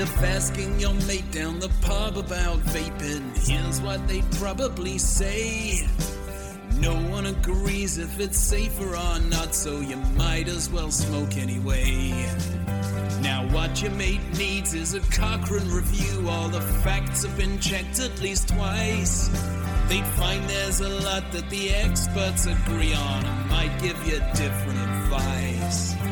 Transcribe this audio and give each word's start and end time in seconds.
If 0.00 0.22
asking 0.22 0.80
your 0.80 0.94
mate 1.06 1.30
down 1.30 1.58
the 1.58 1.68
pub 1.82 2.16
about 2.16 2.58
vaping, 2.60 3.36
here's 3.46 3.82
what 3.82 4.08
they'd 4.08 4.24
probably 4.32 4.96
say. 4.96 5.86
No 6.76 6.94
one 7.10 7.26
agrees 7.26 7.98
if 7.98 8.18
it's 8.18 8.38
safer 8.38 8.96
or 8.96 9.18
not, 9.28 9.54
so 9.54 9.80
you 9.80 9.98
might 10.16 10.48
as 10.48 10.70
well 10.70 10.90
smoke 10.90 11.36
anyway. 11.36 12.12
Now, 13.20 13.46
what 13.52 13.82
your 13.82 13.90
mate 13.90 14.22
needs 14.38 14.72
is 14.72 14.94
a 14.94 15.00
Cochrane 15.00 15.70
review. 15.70 16.30
All 16.30 16.48
the 16.48 16.62
facts 16.82 17.22
have 17.22 17.36
been 17.36 17.60
checked 17.60 18.00
at 18.00 18.22
least 18.22 18.48
twice. 18.48 19.28
They'd 19.88 20.06
find 20.16 20.42
there's 20.48 20.80
a 20.80 20.88
lot 20.88 21.30
that 21.32 21.50
the 21.50 21.74
experts 21.74 22.46
agree 22.46 22.94
on 22.94 23.26
and 23.26 23.50
might 23.50 23.78
give 23.82 24.02
you 24.06 24.18
different 24.34 24.78
advice. 24.78 26.09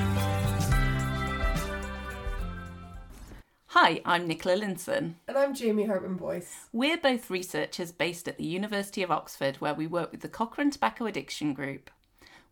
Hi, 3.81 4.01
I'm 4.05 4.27
Nicola 4.27 4.57
Lindson. 4.57 5.15
And 5.29 5.39
I'm 5.39 5.55
Jamie 5.55 5.85
Hartmann 5.85 6.17
Boyce. 6.17 6.67
We're 6.73 6.97
both 6.97 7.31
researchers 7.31 7.93
based 7.93 8.27
at 8.27 8.37
the 8.37 8.45
University 8.45 9.05
of 9.05 9.13
Oxford, 9.13 9.55
where 9.59 9.73
we 9.73 9.87
work 9.87 10.11
with 10.11 10.21
the 10.21 10.29
Cochrane 10.29 10.73
Tobacco 10.73 11.07
Addiction 11.07 11.55
Group. 11.55 11.89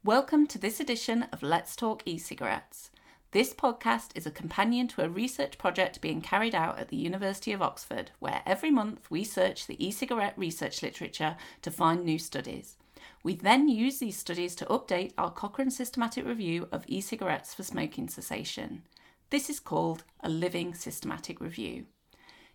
Welcome 0.04 0.46
to 0.46 0.56
this 0.56 0.78
edition 0.78 1.24
of 1.32 1.42
Let's 1.42 1.74
Talk 1.74 2.04
e 2.06 2.16
cigarettes. 2.16 2.92
This 3.32 3.52
podcast 3.52 4.10
is 4.14 4.24
a 4.24 4.30
companion 4.30 4.86
to 4.86 5.02
a 5.02 5.08
research 5.08 5.58
project 5.58 6.00
being 6.00 6.20
carried 6.20 6.54
out 6.54 6.78
at 6.78 6.90
the 6.90 6.96
University 6.96 7.50
of 7.50 7.60
Oxford, 7.60 8.12
where 8.20 8.42
every 8.46 8.70
month 8.70 9.10
we 9.10 9.24
search 9.24 9.66
the 9.66 9.84
e 9.84 9.90
cigarette 9.90 10.34
research 10.36 10.80
literature 10.80 11.36
to 11.62 11.72
find 11.72 12.04
new 12.04 12.20
studies. 12.20 12.76
We 13.24 13.34
then 13.34 13.68
use 13.68 13.98
these 13.98 14.16
studies 14.16 14.54
to 14.54 14.66
update 14.66 15.12
our 15.18 15.32
Cochrane 15.32 15.72
systematic 15.72 16.24
review 16.24 16.68
of 16.70 16.84
e 16.86 17.00
cigarettes 17.00 17.52
for 17.52 17.64
smoking 17.64 18.08
cessation. 18.08 18.82
This 19.30 19.50
is 19.50 19.58
called 19.58 20.04
a 20.20 20.28
living 20.28 20.72
systematic 20.72 21.40
review. 21.40 21.86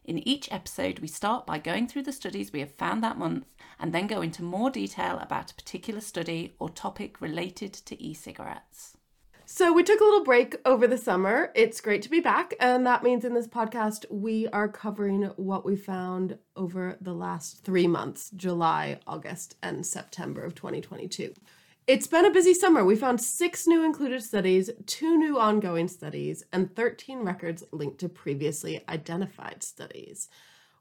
In 0.05 0.25
each 0.25 0.49
episode, 0.51 0.99
we 0.99 1.07
start 1.07 1.45
by 1.45 1.59
going 1.59 1.85
through 1.85 2.03
the 2.03 2.13
studies 2.13 2.53
we 2.53 2.61
have 2.61 2.71
found 2.71 3.03
that 3.03 3.17
month 3.17 3.45
and 3.77 3.93
then 3.93 4.07
go 4.07 4.21
into 4.21 4.41
more 4.41 4.69
detail 4.69 5.19
about 5.19 5.51
a 5.51 5.55
particular 5.55 5.99
study 5.99 6.53
or 6.59 6.69
topic 6.69 7.19
related 7.19 7.73
to 7.73 8.01
e 8.01 8.13
cigarettes. 8.13 8.95
So, 9.45 9.73
we 9.73 9.83
took 9.83 9.99
a 9.99 10.05
little 10.05 10.23
break 10.23 10.55
over 10.63 10.87
the 10.87 10.97
summer. 10.97 11.51
It's 11.55 11.81
great 11.81 12.03
to 12.03 12.09
be 12.09 12.21
back. 12.21 12.53
And 12.61 12.87
that 12.87 13.03
means 13.03 13.25
in 13.25 13.33
this 13.33 13.49
podcast, 13.49 14.05
we 14.09 14.47
are 14.47 14.69
covering 14.69 15.23
what 15.35 15.65
we 15.65 15.75
found 15.75 16.37
over 16.55 16.97
the 17.01 17.13
last 17.13 17.65
three 17.65 17.87
months 17.87 18.29
July, 18.29 18.99
August, 19.05 19.57
and 19.61 19.85
September 19.85 20.41
of 20.41 20.55
2022. 20.55 21.33
It's 21.87 22.05
been 22.05 22.25
a 22.25 22.31
busy 22.31 22.53
summer. 22.53 22.85
We 22.85 22.95
found 22.95 23.19
six 23.19 23.65
new 23.65 23.83
included 23.83 24.21
studies, 24.21 24.69
two 24.85 25.17
new 25.17 25.39
ongoing 25.39 25.87
studies, 25.87 26.43
and 26.53 26.73
13 26.75 27.19
records 27.19 27.63
linked 27.71 27.97
to 27.99 28.09
previously 28.09 28.83
identified 28.87 29.63
studies. 29.63 30.29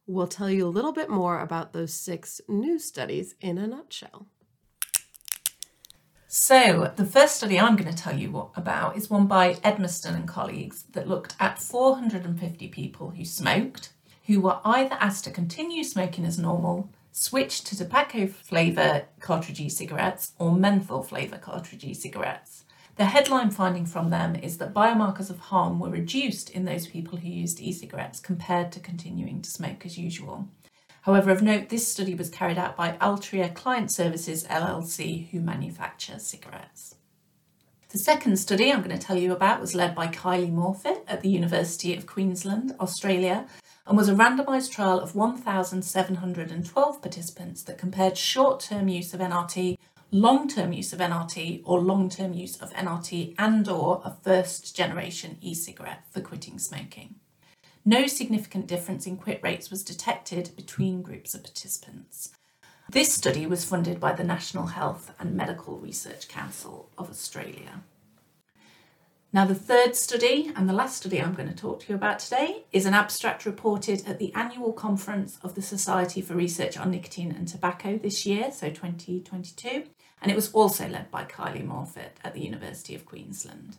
We'll 0.06 0.26
tell 0.26 0.50
you 0.50 0.66
a 0.66 0.68
little 0.68 0.92
bit 0.92 1.08
more 1.08 1.40
about 1.40 1.72
those 1.72 1.94
six 1.94 2.42
new 2.48 2.78
studies 2.78 3.34
in 3.40 3.56
a 3.56 3.66
nutshell. 3.66 4.26
So, 6.28 6.92
the 6.94 7.06
first 7.06 7.36
study 7.36 7.58
I'm 7.58 7.76
going 7.76 7.92
to 7.92 8.02
tell 8.02 8.16
you 8.16 8.50
about 8.54 8.96
is 8.96 9.08
one 9.08 9.26
by 9.26 9.54
Edmiston 9.54 10.14
and 10.14 10.28
colleagues 10.28 10.84
that 10.92 11.08
looked 11.08 11.34
at 11.40 11.58
450 11.58 12.68
people 12.68 13.10
who 13.10 13.24
smoked, 13.24 13.94
who 14.26 14.42
were 14.42 14.60
either 14.64 14.96
asked 15.00 15.24
to 15.24 15.30
continue 15.30 15.82
smoking 15.82 16.26
as 16.26 16.38
normal, 16.38 16.90
switch 17.20 17.62
to 17.62 17.76
tobacco 17.76 18.26
flavour 18.26 19.02
cartridge 19.20 19.60
e 19.60 19.68
cigarettes, 19.68 20.32
or 20.38 20.52
menthol 20.52 21.02
flavour 21.02 21.36
cartridge 21.36 21.84
e 21.84 21.92
cigarettes. 21.92 22.64
The 22.96 23.04
headline 23.04 23.50
finding 23.50 23.84
from 23.84 24.08
them 24.08 24.34
is 24.36 24.56
that 24.56 24.72
biomarkers 24.72 25.28
of 25.28 25.38
harm 25.38 25.78
were 25.78 25.90
reduced 25.90 26.48
in 26.48 26.64
those 26.64 26.86
people 26.86 27.18
who 27.18 27.28
used 27.28 27.60
e 27.60 27.72
cigarettes 27.72 28.20
compared 28.20 28.72
to 28.72 28.80
continuing 28.80 29.42
to 29.42 29.50
smoke 29.50 29.84
as 29.84 29.98
usual. 29.98 30.48
However, 31.02 31.30
of 31.30 31.42
note, 31.42 31.68
this 31.68 31.86
study 31.86 32.14
was 32.14 32.30
carried 32.30 32.56
out 32.56 32.74
by 32.74 32.92
Altria 32.92 33.54
Client 33.54 33.92
Services 33.92 34.44
LLC, 34.44 35.28
who 35.28 35.40
manufacture 35.40 36.18
cigarettes. 36.18 36.94
The 37.90 37.98
second 37.98 38.38
study 38.38 38.72
I'm 38.72 38.82
going 38.82 38.98
to 38.98 39.06
tell 39.06 39.18
you 39.18 39.32
about 39.32 39.60
was 39.60 39.74
led 39.74 39.94
by 39.94 40.06
Kylie 40.06 40.50
Morphett 40.50 41.02
at 41.06 41.20
the 41.20 41.28
University 41.28 41.94
of 41.94 42.06
Queensland, 42.06 42.74
Australia, 42.80 43.46
and 43.90 43.96
was 43.96 44.08
a 44.08 44.14
randomised 44.14 44.70
trial 44.70 45.00
of 45.00 45.16
1,712 45.16 47.02
participants 47.02 47.64
that 47.64 47.76
compared 47.76 48.16
short 48.16 48.60
term 48.60 48.86
use 48.86 49.12
of 49.12 49.18
NRT, 49.18 49.76
long 50.12 50.46
term 50.46 50.72
use 50.72 50.92
of 50.92 51.00
NRT, 51.00 51.62
or 51.64 51.80
long 51.80 52.08
term 52.08 52.32
use 52.32 52.56
of 52.58 52.72
NRT 52.72 53.34
and 53.36 53.68
or 53.68 54.00
a 54.04 54.14
first 54.22 54.76
generation 54.76 55.38
e 55.40 55.54
cigarette 55.54 56.04
for 56.08 56.20
quitting 56.20 56.60
smoking. 56.60 57.16
No 57.84 58.06
significant 58.06 58.68
difference 58.68 59.08
in 59.08 59.16
quit 59.16 59.40
rates 59.42 59.70
was 59.70 59.82
detected 59.82 60.50
between 60.54 61.02
groups 61.02 61.34
of 61.34 61.42
participants. 61.42 62.30
This 62.88 63.12
study 63.12 63.44
was 63.44 63.64
funded 63.64 63.98
by 63.98 64.12
the 64.12 64.22
National 64.22 64.66
Health 64.66 65.12
and 65.18 65.34
Medical 65.34 65.78
Research 65.78 66.28
Council 66.28 66.90
of 66.96 67.10
Australia. 67.10 67.82
Now, 69.32 69.44
the 69.44 69.54
third 69.54 69.94
study 69.94 70.50
and 70.56 70.68
the 70.68 70.72
last 70.72 70.96
study 70.96 71.22
I'm 71.22 71.34
going 71.34 71.48
to 71.48 71.54
talk 71.54 71.80
to 71.80 71.88
you 71.88 71.94
about 71.94 72.18
today 72.18 72.64
is 72.72 72.84
an 72.84 72.94
abstract 72.94 73.46
reported 73.46 74.02
at 74.04 74.18
the 74.18 74.34
annual 74.34 74.72
conference 74.72 75.38
of 75.44 75.54
the 75.54 75.62
Society 75.62 76.20
for 76.20 76.34
Research 76.34 76.76
on 76.76 76.90
Nicotine 76.90 77.30
and 77.30 77.46
Tobacco 77.46 77.96
this 77.96 78.26
year, 78.26 78.50
so 78.50 78.70
2022, 78.70 79.84
and 80.20 80.32
it 80.32 80.34
was 80.34 80.50
also 80.50 80.88
led 80.88 81.12
by 81.12 81.24
Kylie 81.24 81.64
Morphett 81.64 82.16
at 82.24 82.34
the 82.34 82.40
University 82.40 82.92
of 82.96 83.06
Queensland. 83.06 83.76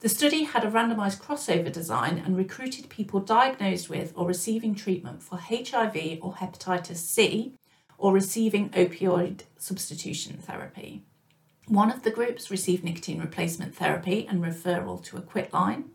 The 0.00 0.10
study 0.10 0.42
had 0.42 0.62
a 0.62 0.70
randomised 0.70 1.22
crossover 1.22 1.72
design 1.72 2.18
and 2.18 2.36
recruited 2.36 2.90
people 2.90 3.20
diagnosed 3.20 3.88
with 3.88 4.12
or 4.14 4.26
receiving 4.26 4.74
treatment 4.74 5.22
for 5.22 5.38
HIV 5.38 6.18
or 6.20 6.34
hepatitis 6.34 6.96
C 6.96 7.54
or 7.96 8.12
receiving 8.12 8.68
opioid 8.70 9.44
substitution 9.56 10.36
therapy. 10.36 11.02
One 11.68 11.90
of 11.90 12.04
the 12.04 12.12
groups 12.12 12.48
received 12.48 12.84
nicotine 12.84 13.20
replacement 13.20 13.74
therapy 13.74 14.24
and 14.28 14.40
referral 14.40 15.02
to 15.06 15.16
a 15.16 15.20
quit 15.20 15.52
line, 15.52 15.86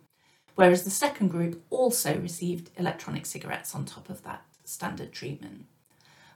whereas 0.56 0.84
the 0.84 0.90
second 0.90 1.30
group 1.30 1.64
also 1.70 2.20
received 2.20 2.72
electronic 2.76 3.26
cigarettes 3.26 3.74
on 3.74 3.86
top 3.86 4.10
of 4.10 4.22
that 4.24 4.44
standard 4.66 5.14
treatment. 5.14 5.66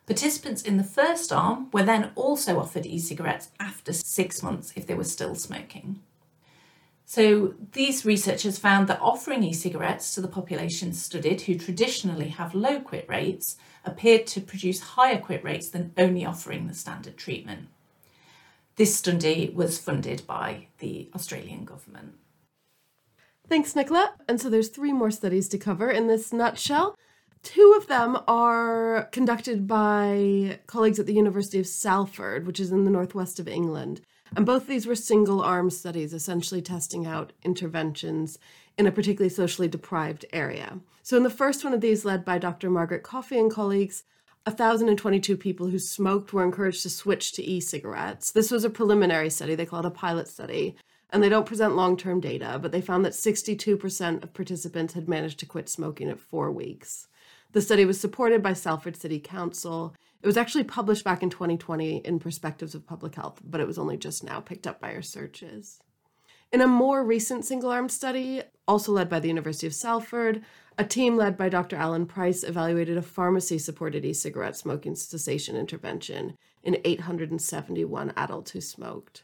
Participants 0.06 0.62
in 0.62 0.78
the 0.78 0.86
first 0.86 1.34
arm 1.34 1.70
were 1.74 1.84
then 1.84 2.12
also 2.16 2.60
offered 2.60 2.86
e 2.86 2.98
cigarettes 2.98 3.50
after 3.60 3.92
six 3.92 4.42
months 4.42 4.72
if 4.78 4.88
they 4.88 4.94
were 4.94 5.04
still 5.04 5.36
smoking. 5.36 6.00
So, 7.04 7.56
these 7.74 8.06
researchers 8.06 8.58
found 8.58 8.88
that 8.88 9.02
offering 9.02 9.44
e 9.44 9.52
cigarettes 9.52 10.16
to 10.16 10.22
the 10.22 10.30
population 10.30 10.94
studied 10.94 11.42
who 11.42 11.56
traditionally 11.56 12.30
have 12.30 12.56
low 12.56 12.80
quit 12.80 13.06
rates 13.10 13.58
appeared 13.84 14.28
to 14.28 14.42
produce 14.42 14.80
higher 14.80 15.20
quit 15.20 15.44
rates 15.44 15.68
than 15.68 15.92
only 15.98 16.26
offering 16.26 16.68
the 16.68 16.74
standard 16.74 17.18
treatment. 17.18 17.68
This 18.76 18.96
study 18.96 19.52
was 19.56 19.80
funded 19.80 20.28
by 20.28 20.68
the 20.80 21.10
Australian 21.16 21.64
government. 21.64 22.16
Thanks, 23.48 23.76
Nicola. 23.76 24.16
And 24.28 24.42
so 24.42 24.50
there's 24.50 24.70
three 24.70 24.92
more 24.92 25.12
studies 25.12 25.48
to 25.50 25.58
cover 25.58 25.90
in 25.90 26.08
this 26.08 26.34
nutshell. 26.34 26.98
Two 27.44 27.76
of 27.78 27.88
them 27.88 28.18
are 28.28 29.08
conducted 29.12 29.68
by 29.68 30.60
colleagues 30.66 31.00
at 31.00 31.06
the 31.06 31.14
University 31.14 31.60
of 31.60 31.68
Salford, 31.68 32.48
which 32.48 32.60
is 32.60 32.72
in 32.72 32.86
the 32.86 32.92
northwest 32.92 33.40
of 33.40 33.48
England. 33.48 34.02
And 34.36 34.46
both 34.46 34.66
these 34.66 34.88
were 34.88 34.96
single 34.96 35.42
arm 35.42 35.70
studies, 35.70 36.12
essentially 36.14 36.62
testing 36.62 37.06
out 37.06 37.34
interventions 37.44 38.40
in 38.78 38.88
a 38.88 38.92
particularly 38.92 39.30
socially 39.30 39.68
deprived 39.68 40.26
area. 40.34 40.80
So, 41.04 41.16
in 41.16 41.24
the 41.24 41.30
first 41.30 41.64
one 41.64 41.74
of 41.74 41.82
these, 41.82 42.04
led 42.04 42.26
by 42.26 42.40
Dr. 42.40 42.70
Margaret 42.70 43.04
Coffey 43.04 43.38
and 43.38 43.52
colleagues, 43.52 44.04
1,022 44.46 45.38
people 45.38 45.68
who 45.68 45.80
smoked 45.80 46.34
were 46.34 46.44
encouraged 46.44 46.84
to 46.84 46.90
switch 46.90 47.32
to 47.34 47.44
e 47.44 47.60
cigarettes. 47.60 48.32
This 48.32 48.52
was 48.52 48.64
a 48.64 48.70
preliminary 48.70 49.30
study, 49.30 49.56
they 49.56 49.66
call 49.66 49.80
it 49.80 49.86
a 49.86 49.92
pilot 49.92 50.28
study, 50.28 50.76
and 51.10 51.22
they 51.22 51.30
don't 51.30 51.46
present 51.46 51.76
long 51.76 51.98
term 51.98 52.20
data, 52.20 52.60
but 52.62 52.72
they 52.72 52.82
found 52.82 53.06
that 53.06 53.14
62% 53.14 54.24
of 54.24 54.34
participants 54.34 54.94
had 54.94 55.10
managed 55.10 55.40
to 55.40 55.46
quit 55.46 55.70
smoking 55.70 56.10
at 56.10 56.20
four 56.20 56.52
weeks. 56.52 57.08
The 57.54 57.62
study 57.62 57.86
was 57.86 58.00
supported 58.00 58.44
by 58.44 58.54
Salford 58.54 58.96
City 58.98 59.20
Council 59.20 59.96
it 60.26 60.28
was 60.28 60.38
actually 60.38 60.64
published 60.64 61.04
back 61.04 61.22
in 61.22 61.30
2020 61.30 61.98
in 61.98 62.18
Perspectives 62.18 62.74
of 62.74 62.88
Public 62.88 63.14
Health, 63.14 63.40
but 63.44 63.62
it 63.62 63.68
was 63.68 63.78
only 63.78 63.96
just 63.96 64.24
now 64.24 64.40
picked 64.40 64.66
up 64.66 64.80
by 64.80 64.96
our 64.96 65.04
searches. 65.04 65.80
In 66.52 66.62
a 66.62 66.68
more 66.68 67.04
recent 67.04 67.46
single 67.46 67.70
arm 67.70 67.90
study, 67.90 68.42
also 68.68 68.92
led 68.92 69.10
by 69.10 69.20
the 69.20 69.28
University 69.28 69.68
of 69.68 69.74
Salford, 69.74 70.44
a 70.78 70.84
team 70.84 71.16
led 71.16 71.38
by 71.38 71.50
Dr. 71.50 71.76
Alan 71.76 72.06
Price 72.06 72.44
evaluated 72.44 72.98
a 72.98 73.02
pharmacy 73.02 73.58
supported 73.58 74.04
e 74.04 74.14
cigarette 74.14 74.58
smoking 74.58 74.96
cessation 74.96 75.56
intervention 75.56 76.38
in 76.64 76.82
871 76.84 78.14
adults 78.18 78.52
who 78.52 78.62
smoked. 78.62 79.24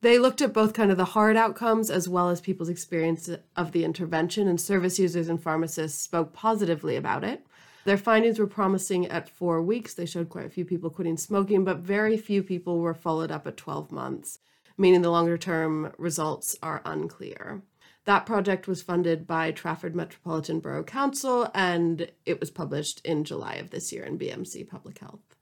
They 0.00 0.18
looked 0.18 0.40
at 0.40 0.52
both 0.52 0.74
kind 0.74 0.90
of 0.90 0.96
the 0.96 1.04
hard 1.04 1.36
outcomes 1.36 1.90
as 1.90 2.08
well 2.08 2.28
as 2.28 2.40
people's 2.40 2.68
experience 2.68 3.28
of 3.56 3.72
the 3.72 3.84
intervention, 3.84 4.46
and 4.48 4.60
service 4.60 4.98
users 4.98 5.28
and 5.28 5.42
pharmacists 5.42 6.00
spoke 6.00 6.32
positively 6.32 6.96
about 6.96 7.24
it. 7.24 7.44
Their 7.84 7.96
findings 7.96 8.38
were 8.38 8.46
promising 8.46 9.06
at 9.06 9.28
four 9.28 9.62
weeks. 9.62 9.94
They 9.94 10.06
showed 10.06 10.28
quite 10.28 10.46
a 10.46 10.50
few 10.50 10.64
people 10.64 10.90
quitting 10.90 11.16
smoking, 11.16 11.64
but 11.64 11.78
very 11.78 12.16
few 12.16 12.42
people 12.42 12.78
were 12.78 12.94
followed 12.94 13.30
up 13.30 13.46
at 13.46 13.56
12 13.56 13.90
months, 13.90 14.38
meaning 14.76 15.02
the 15.02 15.10
longer 15.10 15.38
term 15.38 15.92
results 15.98 16.56
are 16.62 16.82
unclear. 16.84 17.62
That 18.08 18.24
project 18.24 18.66
was 18.66 18.80
funded 18.80 19.26
by 19.26 19.50
Trafford 19.50 19.94
Metropolitan 19.94 20.60
Borough 20.60 20.82
Council 20.82 21.50
and 21.54 22.10
it 22.24 22.40
was 22.40 22.50
published 22.50 23.04
in 23.04 23.22
July 23.22 23.56
of 23.56 23.68
this 23.68 23.92
year 23.92 24.02
in 24.02 24.18
BMC 24.18 24.66
Public 24.66 25.00
Health. 25.00 25.36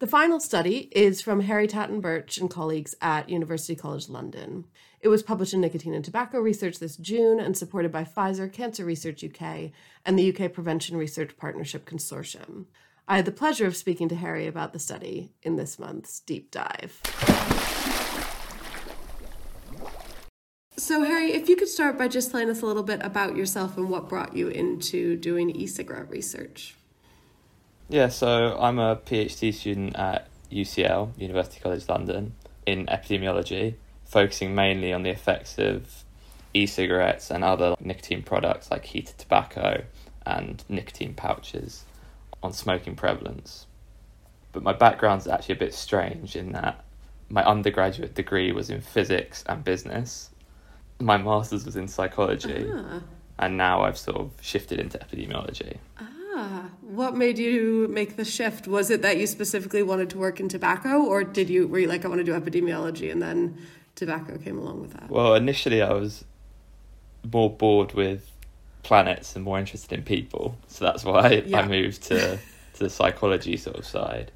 The 0.00 0.08
final 0.08 0.40
study 0.40 0.88
is 0.90 1.20
from 1.20 1.42
Harry 1.42 1.68
Tattan 1.68 2.00
Birch 2.00 2.38
and 2.38 2.50
colleagues 2.50 2.96
at 3.00 3.28
University 3.28 3.76
College 3.76 4.08
London. 4.08 4.64
It 4.98 5.06
was 5.06 5.22
published 5.22 5.54
in 5.54 5.60
Nicotine 5.60 5.94
and 5.94 6.04
Tobacco 6.04 6.40
Research 6.40 6.80
this 6.80 6.96
June 6.96 7.38
and 7.38 7.56
supported 7.56 7.92
by 7.92 8.02
Pfizer, 8.02 8.52
Cancer 8.52 8.84
Research 8.84 9.22
UK, 9.22 9.70
and 10.04 10.18
the 10.18 10.34
UK 10.36 10.52
Prevention 10.52 10.96
Research 10.96 11.36
Partnership 11.36 11.88
Consortium. 11.88 12.64
I 13.06 13.14
had 13.14 13.26
the 13.26 13.30
pleasure 13.30 13.64
of 13.64 13.76
speaking 13.76 14.08
to 14.08 14.16
Harry 14.16 14.48
about 14.48 14.72
the 14.72 14.80
study 14.80 15.30
in 15.44 15.54
this 15.54 15.78
month's 15.78 16.18
deep 16.18 16.50
dive. 16.50 17.55
So, 20.86 21.02
Harry, 21.02 21.32
if 21.32 21.48
you 21.48 21.56
could 21.56 21.66
start 21.66 21.98
by 21.98 22.06
just 22.06 22.30
telling 22.30 22.48
us 22.48 22.62
a 22.62 22.64
little 22.64 22.84
bit 22.84 23.00
about 23.02 23.34
yourself 23.34 23.76
and 23.76 23.90
what 23.90 24.08
brought 24.08 24.36
you 24.36 24.46
into 24.46 25.16
doing 25.16 25.50
e 25.50 25.66
cigarette 25.66 26.08
research. 26.08 26.76
Yeah, 27.88 28.06
so 28.06 28.56
I'm 28.56 28.78
a 28.78 28.94
PhD 28.94 29.52
student 29.52 29.96
at 29.96 30.28
UCL, 30.52 31.18
University 31.18 31.58
College 31.58 31.88
London, 31.88 32.36
in 32.66 32.86
epidemiology, 32.86 33.74
focusing 34.04 34.54
mainly 34.54 34.92
on 34.92 35.02
the 35.02 35.10
effects 35.10 35.58
of 35.58 36.04
e 36.54 36.66
cigarettes 36.66 37.32
and 37.32 37.42
other 37.42 37.74
nicotine 37.80 38.22
products 38.22 38.70
like 38.70 38.84
heated 38.84 39.18
tobacco 39.18 39.82
and 40.24 40.62
nicotine 40.68 41.14
pouches 41.14 41.82
on 42.44 42.52
smoking 42.52 42.94
prevalence. 42.94 43.66
But 44.52 44.62
my 44.62 44.72
background's 44.72 45.26
actually 45.26 45.56
a 45.56 45.58
bit 45.58 45.74
strange 45.74 46.36
in 46.36 46.52
that 46.52 46.84
my 47.28 47.42
undergraduate 47.42 48.14
degree 48.14 48.52
was 48.52 48.70
in 48.70 48.80
physics 48.80 49.42
and 49.48 49.64
business 49.64 50.30
my 51.00 51.16
master's 51.16 51.64
was 51.64 51.76
in 51.76 51.88
psychology, 51.88 52.66
ah. 52.72 53.00
and 53.38 53.56
now 53.56 53.82
I've 53.82 53.98
sort 53.98 54.16
of 54.16 54.32
shifted 54.40 54.80
into 54.80 54.98
epidemiology. 54.98 55.78
Ah, 55.98 56.70
what 56.80 57.16
made 57.16 57.38
you 57.38 57.88
make 57.88 58.16
the 58.16 58.24
shift? 58.24 58.66
Was 58.66 58.90
it 58.90 59.02
that 59.02 59.18
you 59.18 59.26
specifically 59.26 59.82
wanted 59.82 60.10
to 60.10 60.18
work 60.18 60.40
in 60.40 60.48
tobacco, 60.48 61.04
or 61.04 61.24
did 61.24 61.50
you 61.50 61.68
were 61.68 61.78
you 61.78 61.88
like 61.88 62.04
I 62.04 62.08
want 62.08 62.20
to 62.20 62.24
do 62.24 62.32
epidemiology, 62.32 63.10
and 63.10 63.20
then 63.20 63.58
tobacco 63.94 64.38
came 64.38 64.58
along 64.58 64.80
with 64.80 64.92
that? 64.92 65.10
Well, 65.10 65.34
initially 65.34 65.82
I 65.82 65.92
was 65.92 66.24
more 67.32 67.50
bored 67.50 67.92
with 67.94 68.30
planets 68.82 69.34
and 69.34 69.44
more 69.44 69.58
interested 69.58 69.98
in 69.98 70.04
people, 70.04 70.56
so 70.68 70.84
that's 70.84 71.04
why 71.04 71.42
yeah. 71.46 71.60
I 71.60 71.68
moved 71.68 72.02
to 72.04 72.38
to 72.74 72.78
the 72.78 72.90
psychology 72.90 73.56
sort 73.56 73.76
of 73.76 73.86
side, 73.86 74.32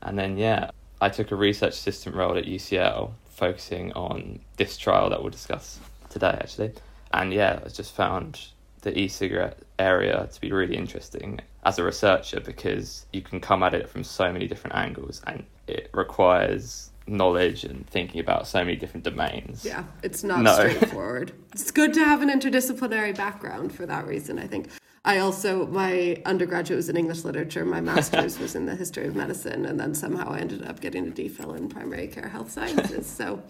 and 0.00 0.18
then 0.18 0.38
yeah, 0.38 0.70
I 1.00 1.10
took 1.10 1.30
a 1.32 1.36
research 1.36 1.74
assistant 1.74 2.14
role 2.14 2.36
at 2.36 2.44
UCL 2.44 3.12
focusing 3.32 3.92
on 3.92 4.40
this 4.56 4.76
trial 4.76 5.10
that 5.10 5.20
we'll 5.20 5.30
discuss 5.30 5.78
today, 6.08 6.38
actually. 6.40 6.72
And 7.12 7.32
yeah, 7.32 7.60
I 7.64 7.68
just 7.68 7.94
found 7.94 8.40
the 8.82 8.96
e 8.98 9.08
cigarette 9.08 9.58
area 9.78 10.28
to 10.32 10.40
be 10.40 10.52
really 10.52 10.76
interesting 10.76 11.40
as 11.64 11.78
a 11.78 11.84
researcher 11.84 12.40
because 12.40 13.06
you 13.12 13.22
can 13.22 13.40
come 13.40 13.62
at 13.62 13.74
it 13.74 13.88
from 13.88 14.04
so 14.04 14.32
many 14.32 14.46
different 14.46 14.76
angles 14.76 15.22
and 15.26 15.44
it 15.66 15.88
requires 15.92 16.90
knowledge 17.06 17.64
and 17.64 17.86
thinking 17.88 18.20
about 18.20 18.46
so 18.46 18.58
many 18.58 18.76
different 18.76 19.04
domains. 19.04 19.64
Yeah, 19.64 19.84
it's 20.02 20.22
not 20.22 20.40
no. 20.40 20.54
straightforward. 20.54 21.32
it's 21.52 21.70
good 21.70 21.94
to 21.94 22.04
have 22.04 22.22
an 22.22 22.28
interdisciplinary 22.28 23.16
background 23.16 23.74
for 23.74 23.86
that 23.86 24.06
reason, 24.06 24.38
I 24.38 24.46
think. 24.46 24.68
I 25.04 25.18
also, 25.18 25.66
my 25.66 26.22
undergraduate 26.24 26.76
was 26.76 26.88
in 26.88 26.96
English 26.96 27.24
literature, 27.24 27.64
my 27.64 27.80
master's 27.80 28.38
was 28.38 28.54
in 28.54 28.66
the 28.66 28.76
history 28.76 29.06
of 29.06 29.16
medicine, 29.16 29.66
and 29.66 29.78
then 29.78 29.94
somehow 29.94 30.30
I 30.30 30.38
ended 30.38 30.64
up 30.64 30.80
getting 30.80 31.08
a 31.08 31.10
DPhil 31.10 31.56
in 31.56 31.68
primary 31.68 32.06
care 32.06 32.28
health 32.28 32.52
sciences. 32.52 33.06
So 33.06 33.42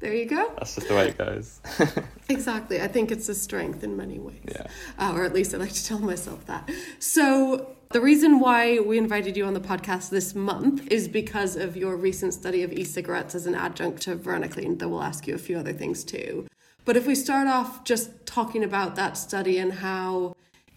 there 0.00 0.12
you 0.12 0.26
go. 0.26 0.52
That's 0.56 0.74
just 0.74 0.88
the 0.88 0.94
way 0.94 1.08
it 1.08 1.18
goes. 1.18 1.60
exactly. 2.28 2.82
I 2.82 2.88
think 2.88 3.12
it's 3.12 3.28
a 3.28 3.34
strength 3.36 3.84
in 3.84 3.96
many 3.96 4.18
ways. 4.18 4.40
Yeah. 4.48 4.66
Uh, 4.98 5.12
or 5.14 5.24
at 5.24 5.32
least 5.32 5.54
I 5.54 5.58
like 5.58 5.72
to 5.72 5.84
tell 5.84 6.00
myself 6.00 6.44
that. 6.46 6.68
So 6.98 7.76
the 7.90 8.00
reason 8.00 8.40
why 8.40 8.80
we 8.80 8.98
invited 8.98 9.36
you 9.36 9.44
on 9.44 9.54
the 9.54 9.60
podcast 9.60 10.10
this 10.10 10.34
month 10.34 10.90
is 10.90 11.06
because 11.06 11.54
of 11.54 11.76
your 11.76 11.96
recent 11.96 12.34
study 12.34 12.64
of 12.64 12.72
e-cigarettes 12.72 13.36
as 13.36 13.46
an 13.46 13.54
adjunct 13.54 14.02
to 14.02 14.16
varenicline, 14.16 14.78
though 14.80 14.88
we'll 14.88 15.04
ask 15.04 15.28
you 15.28 15.36
a 15.36 15.38
few 15.38 15.56
other 15.56 15.72
things 15.72 16.02
too. 16.02 16.48
But 16.84 16.96
if 16.96 17.06
we 17.06 17.14
start 17.14 17.48
off 17.48 17.84
just 17.84 18.26
talking 18.26 18.64
about 18.64 18.96
that 18.96 19.16
study 19.16 19.58
and 19.58 19.72
how 19.72 20.34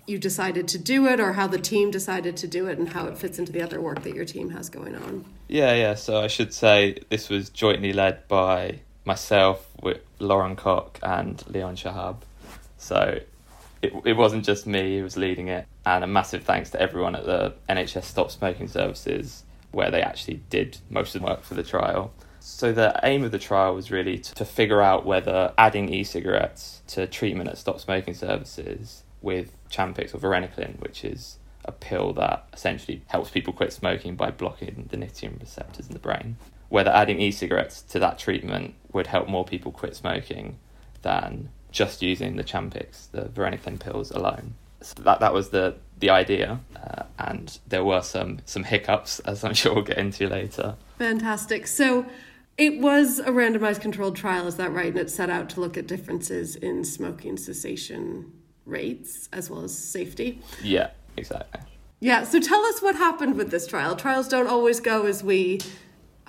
you 0.10 0.18
decided 0.18 0.68
to 0.70 0.78
do 0.78 1.08
it 1.08 1.20
or 1.20 1.34
how 1.34 1.48
the 1.48 1.60
team 1.60 1.92
decided 1.92 2.36
to 2.38 2.48
do 2.48 2.68
it 2.68 2.78
and 2.78 2.90
how 2.90 3.06
it 3.06 3.18
fits 3.18 3.40
into 3.40 3.52
the 3.52 3.62
other 3.62 3.80
work 3.80 4.04
that 4.04 4.16
your 4.16 4.26
team 4.26 4.50
has 4.50 4.70
going 4.70 4.96
on. 4.96 5.24
Yeah, 5.48 5.74
yeah. 5.74 5.96
So 5.96 6.20
I 6.20 6.28
should 6.28 6.54
say 6.54 7.00
this 7.10 7.30
was 7.30 7.50
jointly 7.50 7.94
led 7.94 8.28
by 8.28 8.80
myself 9.06 9.68
with 9.82 10.02
Loren 10.20 10.56
Kock 10.56 11.00
and 11.02 11.44
Lion 11.48 11.76
Shahab. 11.76 12.18
So 12.78 13.20
it, 13.82 13.94
it 14.06 14.14
wasn't 14.14 14.46
just 14.46 14.68
me 14.68 14.98
who 14.98 15.04
was 15.04 15.18
leading 15.18 15.48
it. 15.48 15.66
And 15.86 16.04
a 16.04 16.08
massive 16.08 16.44
thanks 16.44 16.70
to 16.72 16.82
everyone 16.82 17.16
at 17.16 17.26
the 17.26 17.54
NHS 17.70 18.04
Stop 18.04 18.32
Smoking 18.32 18.68
Services, 18.68 19.44
where 19.72 19.90
they 19.90 20.02
actually 20.02 20.42
did 20.50 20.78
most 20.90 21.16
of 21.16 21.22
the 21.22 21.28
work 21.28 21.44
for 21.44 21.54
the 21.54 21.64
trial. 21.64 22.12
So 22.40 22.72
the 22.72 23.00
aim 23.04 23.24
of 23.24 23.32
the 23.32 23.40
trial 23.40 23.76
was 23.76 23.92
really 23.92 24.18
to, 24.18 24.36
to 24.36 24.46
figure 24.46 24.82
out 24.82 25.06
whether 25.06 25.54
adding 25.58 25.94
e-cigarettes 25.94 26.82
to 26.88 27.06
treatment 27.08 27.50
at 27.50 27.58
Stop 27.58 27.80
Smoking 27.80 28.14
Services 28.14 29.04
with 29.22 29.52
Champix 29.70 30.14
or 30.14 30.18
varenicline, 30.18 30.80
which 30.80 31.04
is 31.04 31.38
a 31.66 31.72
pill 31.72 32.14
that 32.14 32.48
essentially 32.54 33.04
helps 33.08 33.30
people 33.30 33.54
quit 33.54 33.74
smoking 33.74 34.16
by 34.16 34.32
blocking 34.32 34.88
the 34.90 34.98
nicotine 34.98 35.38
receptors 35.40 35.88
in 35.88 35.94
the 35.94 36.00
brain. 36.00 36.38
Whether 36.70 36.92
adding 36.92 37.20
e 37.20 37.32
cigarettes 37.32 37.82
to 37.84 38.00
that 38.00 38.20
treatment 38.20 38.76
would 38.94 39.08
help 39.08 39.28
more 39.28 39.46
people 39.46 39.72
quit 39.72 39.96
smoking 39.96 40.60
than 41.02 41.50
just 41.72 42.02
using 42.02 42.36
the 42.36 42.44
Champix, 42.44 43.10
the 43.12 43.24
varenicline 43.24 43.80
pills 43.80 44.12
alone. 44.12 44.56
So 44.82 45.04
that, 45.04 45.20
that 45.20 45.34
was 45.34 45.50
the, 45.50 45.76
the 46.00 46.10
idea, 46.10 46.60
uh, 46.76 47.04
and 47.18 47.60
there 47.68 47.84
were 47.84 48.02
some, 48.02 48.40
some 48.46 48.64
hiccups, 48.64 49.20
as 49.22 49.44
I'm 49.44 49.54
sure 49.60 49.74
we'll 49.74 49.84
get 49.84 49.98
into 49.98 50.28
later. 50.28 50.76
Fantastic. 50.98 51.68
So, 51.68 52.06
it 52.58 52.82
was 52.82 53.20
a 53.20 53.30
randomized 53.30 53.80
controlled 53.80 54.18
trial, 54.18 54.46
is 54.46 54.58
that 54.58 54.74
right? 54.74 54.88
And 54.88 54.98
it 54.98 55.10
set 55.10 55.30
out 55.30 55.50
to 55.52 55.62
look 55.62 55.78
at 55.78 55.88
differences 55.88 56.58
in 56.58 56.84
smoking 56.84 57.38
cessation 57.38 58.34
rates 58.70 59.30
as 59.34 59.50
well 59.50 59.64
as 59.64 59.78
safety. 59.78 60.42
Yeah, 60.64 60.92
exactly. 61.18 61.62
Yeah, 62.00 62.24
so 62.24 62.40
tell 62.40 62.64
us 62.66 62.82
what 62.82 62.96
happened 62.96 63.36
with 63.36 63.52
this 63.52 63.68
trial. 63.68 63.96
Trials 63.96 64.28
don't 64.28 64.48
always 64.48 64.80
go 64.80 65.06
as 65.06 65.24
we 65.24 65.60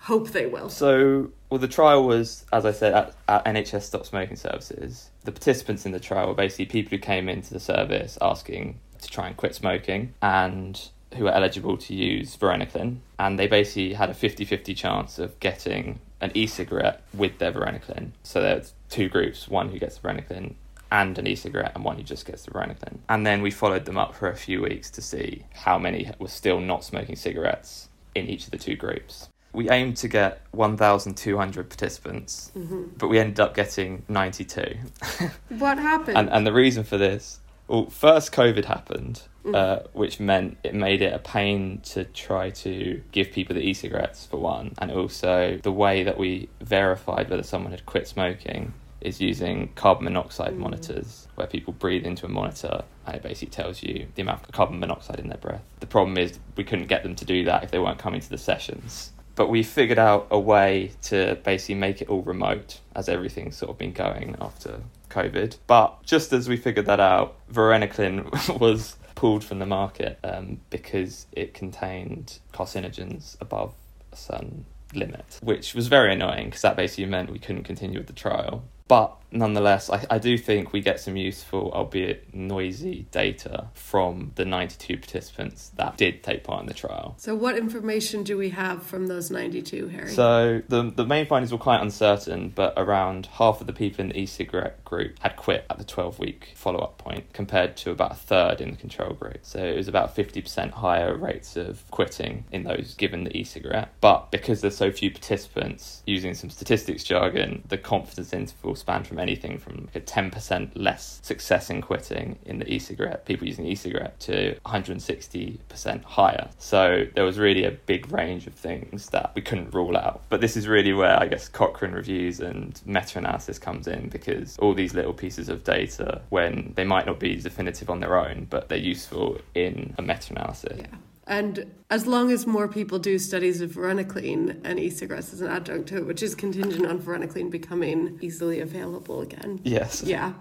hope 0.00 0.30
they 0.30 0.46
will. 0.46 0.68
So, 0.68 1.30
well, 1.48 1.60
the 1.60 1.68
trial 1.68 2.04
was, 2.06 2.44
as 2.52 2.64
I 2.64 2.72
said, 2.72 2.94
at, 2.94 3.14
at 3.28 3.44
NHS 3.44 3.82
Stop 3.82 4.06
Smoking 4.06 4.36
Services. 4.36 5.10
The 5.24 5.32
participants 5.32 5.86
in 5.86 5.92
the 5.92 6.00
trial 6.00 6.28
were 6.28 6.34
basically 6.34 6.66
people 6.66 6.90
who 6.90 6.98
came 6.98 7.28
into 7.28 7.52
the 7.52 7.60
service 7.60 8.18
asking 8.20 8.80
to 9.00 9.08
try 9.08 9.28
and 9.28 9.36
quit 9.36 9.54
smoking 9.54 10.14
and 10.22 10.88
who 11.16 11.24
were 11.24 11.32
eligible 11.32 11.76
to 11.76 11.94
use 11.94 12.36
varenicline. 12.36 12.98
And 13.18 13.38
they 13.38 13.46
basically 13.46 13.92
had 13.92 14.10
a 14.10 14.14
50 14.14 14.44
50 14.44 14.74
chance 14.74 15.18
of 15.18 15.38
getting 15.40 16.00
an 16.20 16.30
e 16.34 16.46
cigarette 16.46 17.02
with 17.14 17.38
their 17.38 17.52
varenicline. 17.52 18.10
So 18.22 18.40
there's 18.40 18.74
two 18.88 19.08
groups 19.08 19.48
one 19.48 19.70
who 19.70 19.78
gets 19.78 19.98
varenicline 19.98 20.54
and 20.92 21.18
an 21.18 21.26
e-cigarette 21.26 21.72
and 21.74 21.84
one 21.84 21.96
who 21.96 22.02
just 22.02 22.26
gets 22.26 22.44
the 22.44 22.50
varenicline. 22.50 22.98
And 23.08 23.26
then 23.26 23.42
we 23.42 23.50
followed 23.50 23.84
them 23.84 23.98
up 23.98 24.14
for 24.14 24.28
a 24.28 24.36
few 24.36 24.62
weeks 24.62 24.90
to 24.92 25.02
see 25.02 25.44
how 25.54 25.78
many 25.78 26.10
were 26.18 26.28
still 26.28 26.60
not 26.60 26.84
smoking 26.84 27.16
cigarettes 27.16 27.88
in 28.14 28.26
each 28.26 28.44
of 28.44 28.50
the 28.50 28.58
two 28.58 28.76
groups. 28.76 29.28
We 29.52 29.68
aimed 29.68 29.96
to 29.98 30.08
get 30.08 30.42
1,200 30.52 31.68
participants, 31.68 32.52
mm-hmm. 32.56 32.84
but 32.98 33.08
we 33.08 33.18
ended 33.18 33.40
up 33.40 33.54
getting 33.54 34.04
92. 34.08 34.76
what 35.48 35.78
happened? 35.78 36.16
And, 36.16 36.30
and 36.30 36.46
the 36.46 36.52
reason 36.52 36.84
for 36.84 36.98
this, 36.98 37.40
well, 37.66 37.86
first 37.90 38.32
COVID 38.32 38.64
happened, 38.64 39.22
mm. 39.44 39.54
uh, 39.54 39.86
which 39.92 40.20
meant 40.20 40.58
it 40.62 40.74
made 40.74 41.02
it 41.02 41.12
a 41.12 41.18
pain 41.18 41.80
to 41.84 42.04
try 42.04 42.50
to 42.50 43.02
give 43.10 43.32
people 43.32 43.54
the 43.54 43.62
e-cigarettes 43.62 44.24
for 44.26 44.38
one, 44.38 44.74
and 44.78 44.92
also 44.92 45.58
the 45.62 45.72
way 45.72 46.04
that 46.04 46.16
we 46.16 46.48
verified 46.60 47.28
whether 47.28 47.42
someone 47.42 47.72
had 47.72 47.86
quit 47.86 48.06
smoking 48.06 48.72
is 49.00 49.20
using 49.20 49.68
carbon 49.74 50.04
monoxide 50.04 50.52
mm. 50.52 50.58
monitors 50.58 51.28
where 51.34 51.46
people 51.46 51.72
breathe 51.72 52.04
into 52.04 52.26
a 52.26 52.28
monitor 52.28 52.84
and 53.06 53.16
it 53.16 53.22
basically 53.22 53.50
tells 53.50 53.82
you 53.82 54.06
the 54.14 54.22
amount 54.22 54.42
of 54.42 54.52
carbon 54.52 54.78
monoxide 54.78 55.18
in 55.18 55.28
their 55.28 55.38
breath. 55.38 55.62
The 55.80 55.86
problem 55.86 56.18
is 56.18 56.38
we 56.56 56.64
couldn't 56.64 56.86
get 56.86 57.02
them 57.02 57.14
to 57.16 57.24
do 57.24 57.44
that 57.44 57.64
if 57.64 57.70
they 57.70 57.78
weren't 57.78 57.98
coming 57.98 58.20
to 58.20 58.30
the 58.30 58.38
sessions. 58.38 59.12
But 59.34 59.48
we 59.48 59.62
figured 59.62 59.98
out 59.98 60.26
a 60.30 60.38
way 60.38 60.92
to 61.02 61.38
basically 61.44 61.76
make 61.76 62.02
it 62.02 62.08
all 62.08 62.22
remote 62.22 62.80
as 62.94 63.08
everything's 63.08 63.56
sort 63.56 63.70
of 63.70 63.78
been 63.78 63.92
going 63.92 64.36
after 64.40 64.80
COVID. 65.08 65.56
But 65.66 66.02
just 66.04 66.32
as 66.32 66.48
we 66.48 66.56
figured 66.56 66.86
that 66.86 67.00
out, 67.00 67.36
varenicline 67.50 68.60
was 68.60 68.96
pulled 69.14 69.44
from 69.44 69.58
the 69.58 69.66
market 69.66 70.18
um, 70.24 70.60
because 70.68 71.26
it 71.32 71.54
contained 71.54 72.38
carcinogens 72.52 73.36
above 73.40 73.74
a 74.12 74.16
certain 74.16 74.66
limit, 74.94 75.38
which 75.42 75.74
was 75.74 75.86
very 75.86 76.12
annoying 76.12 76.46
because 76.46 76.62
that 76.62 76.76
basically 76.76 77.06
meant 77.06 77.30
we 77.30 77.38
couldn't 77.38 77.64
continue 77.64 77.98
with 77.98 78.08
the 78.08 78.12
trial 78.12 78.64
But 78.90 79.20
nonetheless, 79.30 79.88
I, 79.88 80.04
I 80.10 80.18
do 80.18 80.36
think 80.36 80.72
we 80.72 80.80
get 80.80 80.98
some 80.98 81.16
useful, 81.16 81.70
albeit 81.72 82.34
noisy, 82.34 83.06
data 83.12 83.68
from 83.72 84.32
the 84.34 84.44
92 84.44 84.96
participants 84.96 85.70
that 85.76 85.96
did 85.96 86.24
take 86.24 86.42
part 86.44 86.62
in 86.62 86.66
the 86.66 86.74
trial. 86.74 87.14
So, 87.18 87.34
what 87.34 87.56
information 87.56 88.24
do 88.24 88.36
we 88.36 88.50
have 88.50 88.82
from 88.82 89.06
those 89.06 89.30
92, 89.30 89.88
Harry? 89.88 90.10
So, 90.10 90.62
the, 90.68 90.90
the 90.90 91.06
main 91.06 91.26
findings 91.26 91.52
were 91.52 91.58
quite 91.58 91.80
uncertain, 91.80 92.50
but 92.54 92.74
around 92.76 93.26
half 93.26 93.60
of 93.60 93.66
the 93.66 93.72
people 93.72 94.02
in 94.02 94.08
the 94.08 94.18
e 94.18 94.26
cigarette 94.26 94.84
group 94.84 95.18
had 95.20 95.36
quit 95.36 95.64
at 95.70 95.78
the 95.78 95.84
12 95.84 96.18
week 96.18 96.52
follow 96.56 96.80
up 96.80 96.98
point, 96.98 97.32
compared 97.32 97.76
to 97.78 97.90
about 97.90 98.12
a 98.12 98.16
third 98.16 98.60
in 98.60 98.72
the 98.72 98.76
control 98.76 99.12
group. 99.12 99.38
So, 99.42 99.60
it 99.60 99.76
was 99.76 99.88
about 99.88 100.16
50% 100.16 100.72
higher 100.72 101.16
rates 101.16 101.56
of 101.56 101.88
quitting 101.90 102.44
in 102.50 102.64
those 102.64 102.94
given 102.94 103.24
the 103.24 103.36
e 103.36 103.44
cigarette. 103.44 103.92
But 104.00 104.30
because 104.30 104.60
there's 104.60 104.76
so 104.76 104.90
few 104.90 105.10
participants, 105.10 106.02
using 106.06 106.34
some 106.34 106.50
statistics 106.50 107.04
jargon, 107.04 107.62
the 107.68 107.78
confidence 107.78 108.32
interval 108.32 108.74
spanned 108.80 109.06
from 109.06 109.18
anything 109.18 109.58
from 109.58 109.88
a 109.94 110.00
10% 110.00 110.70
less 110.74 111.20
success 111.22 111.70
in 111.70 111.80
quitting 111.80 112.38
in 112.44 112.58
the 112.58 112.72
e-cigarette, 112.72 113.24
people 113.24 113.46
using 113.46 113.66
e-cigarette, 113.66 114.18
to 114.20 114.54
160% 114.66 116.04
higher. 116.04 116.48
So 116.58 117.06
there 117.14 117.24
was 117.24 117.38
really 117.38 117.64
a 117.64 117.70
big 117.70 118.10
range 118.12 118.46
of 118.46 118.54
things 118.54 119.10
that 119.10 119.32
we 119.34 119.42
couldn't 119.42 119.72
rule 119.72 119.96
out. 119.96 120.22
But 120.28 120.40
this 120.40 120.56
is 120.56 120.66
really 120.66 120.92
where 120.92 121.20
I 121.20 121.26
guess 121.26 121.48
Cochrane 121.48 121.92
reviews 121.92 122.40
and 122.40 122.80
meta-analysis 122.84 123.58
comes 123.58 123.86
in 123.86 124.08
because 124.08 124.58
all 124.58 124.74
these 124.74 124.94
little 124.94 125.14
pieces 125.14 125.48
of 125.48 125.64
data, 125.64 126.22
when 126.30 126.72
they 126.76 126.84
might 126.84 127.06
not 127.06 127.20
be 127.20 127.36
definitive 127.36 127.90
on 127.90 128.00
their 128.00 128.18
own, 128.18 128.46
but 128.50 128.68
they're 128.68 128.78
useful 128.78 129.38
in 129.54 129.94
a 129.98 130.02
meta-analysis. 130.02 130.78
Yeah. 130.78 130.86
And 131.30 131.72
as 131.90 132.08
long 132.08 132.32
as 132.32 132.44
more 132.44 132.66
people 132.66 132.98
do 132.98 133.16
studies 133.16 133.60
of 133.60 133.70
varenicline 133.70 134.60
and 134.64 134.80
e-cigarettes 134.80 135.32
as 135.32 135.40
an 135.40 135.46
adjunct 135.46 135.88
to 135.90 135.98
it, 135.98 136.06
which 136.06 136.24
is 136.24 136.34
contingent 136.34 136.84
on 136.84 136.98
varenicline 136.98 137.50
becoming 137.50 138.18
easily 138.20 138.58
available 138.58 139.20
again. 139.20 139.60
Yes. 139.62 140.02
Yeah. 140.02 140.32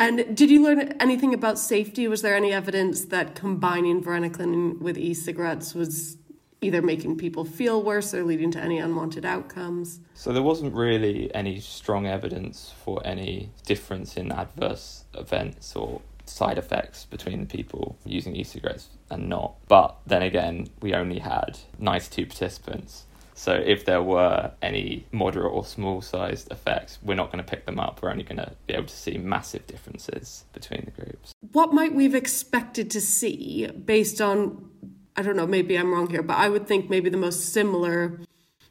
And 0.00 0.36
did 0.36 0.50
you 0.50 0.60
learn 0.60 0.80
anything 0.98 1.34
about 1.34 1.56
safety? 1.56 2.08
Was 2.08 2.22
there 2.22 2.34
any 2.34 2.52
evidence 2.52 3.04
that 3.06 3.36
combining 3.36 4.02
varenicline 4.02 4.80
with 4.80 4.98
e-cigarettes 4.98 5.72
was 5.72 6.16
either 6.60 6.82
making 6.82 7.16
people 7.16 7.44
feel 7.44 7.80
worse 7.80 8.12
or 8.12 8.24
leading 8.24 8.50
to 8.50 8.58
any 8.58 8.78
unwanted 8.78 9.24
outcomes? 9.24 10.00
So 10.14 10.32
there 10.32 10.42
wasn't 10.42 10.74
really 10.74 11.32
any 11.32 11.60
strong 11.60 12.08
evidence 12.08 12.74
for 12.84 13.00
any 13.06 13.50
difference 13.66 14.16
in 14.16 14.32
adverse 14.32 15.04
events 15.14 15.76
or 15.76 16.00
side 16.26 16.58
effects 16.58 17.04
between 17.06 17.46
people 17.46 17.98
using 18.04 18.34
e-cigarettes 18.36 18.88
and 19.10 19.28
not. 19.28 19.54
But 19.68 19.96
then 20.06 20.22
again, 20.22 20.68
we 20.80 20.94
only 20.94 21.18
had 21.18 21.58
92 21.78 22.26
participants. 22.26 23.04
So 23.34 23.52
if 23.52 23.84
there 23.84 24.02
were 24.02 24.52
any 24.62 25.06
moderate 25.10 25.52
or 25.52 25.64
small 25.64 26.00
sized 26.00 26.50
effects, 26.52 26.98
we're 27.02 27.16
not 27.16 27.32
going 27.32 27.44
to 27.44 27.50
pick 27.50 27.66
them 27.66 27.80
up. 27.80 28.00
We're 28.00 28.10
only 28.10 28.22
going 28.22 28.38
to 28.38 28.52
be 28.66 28.74
able 28.74 28.86
to 28.86 28.96
see 28.96 29.18
massive 29.18 29.66
differences 29.66 30.44
between 30.52 30.84
the 30.84 31.02
groups. 31.02 31.32
What 31.52 31.72
might 31.72 31.94
we 31.94 32.04
have 32.04 32.14
expected 32.14 32.90
to 32.92 33.00
see 33.00 33.66
based 33.66 34.20
on 34.20 34.70
I 35.16 35.22
don't 35.22 35.36
know, 35.36 35.46
maybe 35.46 35.76
I'm 35.76 35.92
wrong 35.92 36.10
here, 36.10 36.22
but 36.22 36.38
I 36.38 36.48
would 36.48 36.66
think 36.66 36.90
maybe 36.90 37.08
the 37.08 37.16
most 37.16 37.52
similar 37.52 38.20